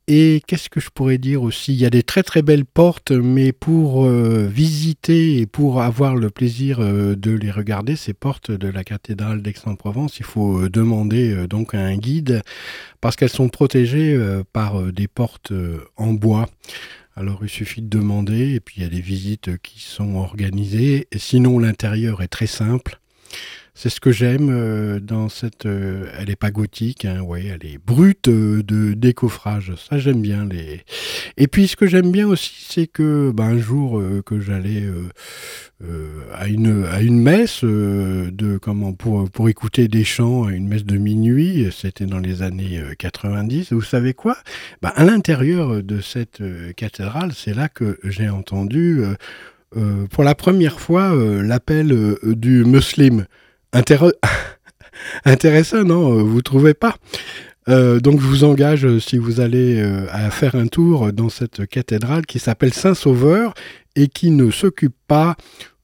[0.09, 1.73] Et qu'est-ce que je pourrais dire aussi?
[1.73, 6.17] Il y a des très très belles portes, mais pour euh, visiter et pour avoir
[6.17, 10.69] le plaisir euh, de les regarder, ces portes de la cathédrale d'Aix-en-Provence, il faut euh,
[10.69, 12.43] demander donc un guide
[13.01, 14.19] parce qu'elles sont protégées
[14.53, 15.53] par des portes
[15.97, 16.49] en bois.
[17.15, 21.09] Alors il suffit de demander et puis il y a des visites qui sont organisées.
[21.17, 22.99] Sinon l'intérieur est très simple.
[23.75, 25.65] C'est ce que j'aime euh, dans cette.
[25.65, 29.73] Euh, elle n'est pas gothique, hein, elle est brute euh, de décoffrage.
[29.77, 30.45] Ça, j'aime bien.
[30.45, 30.83] Les...
[31.39, 34.85] Et puis, ce que j'aime bien aussi, c'est que ben, un jour que j'allais
[36.35, 40.85] à, une, à une messe de, comment, pour, pour écouter des chants, à une messe
[40.85, 43.73] de minuit, c'était dans les années 90.
[43.73, 44.37] Vous savez quoi?
[44.83, 46.43] Ben, À l'intérieur de cette
[46.77, 49.03] cathédrale, c'est là que j'ai entendu.
[50.11, 53.25] pour la première fois, l'appel du musulman.
[55.25, 56.97] intéressant, non euh, Vous trouvez pas
[57.69, 61.65] euh, donc je vous engage, euh, si vous allez à faire un tour dans cette
[61.69, 63.55] cathédrale qui s'appelle Saint-Sauveur
[63.95, 65.37] et qui ne s'occupe pas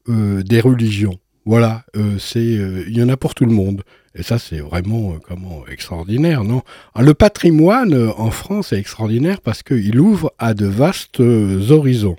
[0.08, 1.20] des religions.
[1.44, 1.84] Voilà,
[2.18, 3.82] c'est il y en a pour tout le monde.
[4.16, 6.62] Et ça, c'est vraiment comment extraordinaire, non?
[6.96, 12.16] Ah, Le patrimoine en France est extraordinaire parce qu'il ouvre à de vastes horizons.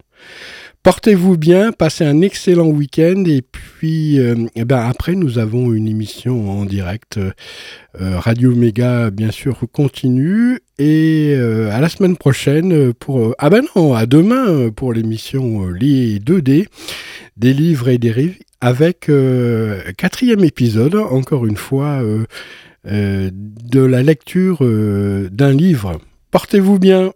[0.81, 5.89] Portez-vous bien, passez un excellent week-end et puis euh, eh ben après nous avons une
[5.89, 7.17] émission en direct.
[7.17, 13.65] Euh, Radio Méga bien sûr continue et euh, à la semaine prochaine pour ah ben
[13.75, 16.67] non à demain pour l'émission Les 2D
[17.35, 19.11] des livres et des rives avec
[19.97, 22.01] quatrième épisode encore une fois
[22.85, 24.59] de la lecture
[25.29, 25.99] d'un livre.
[26.31, 27.11] Portez-vous bien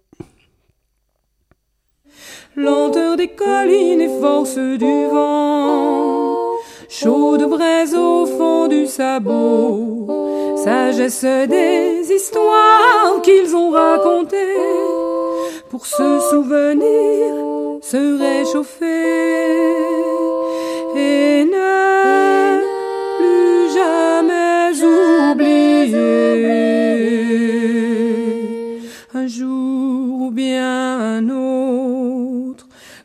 [2.56, 6.36] lenteur des collines et force du vent,
[6.90, 14.38] chaude braise au fond du sabot, sagesse des histoires qu'ils ont racontées,
[15.70, 17.34] pour se souvenir,
[17.82, 18.86] se réchauffer.
[20.96, 21.63] Et ne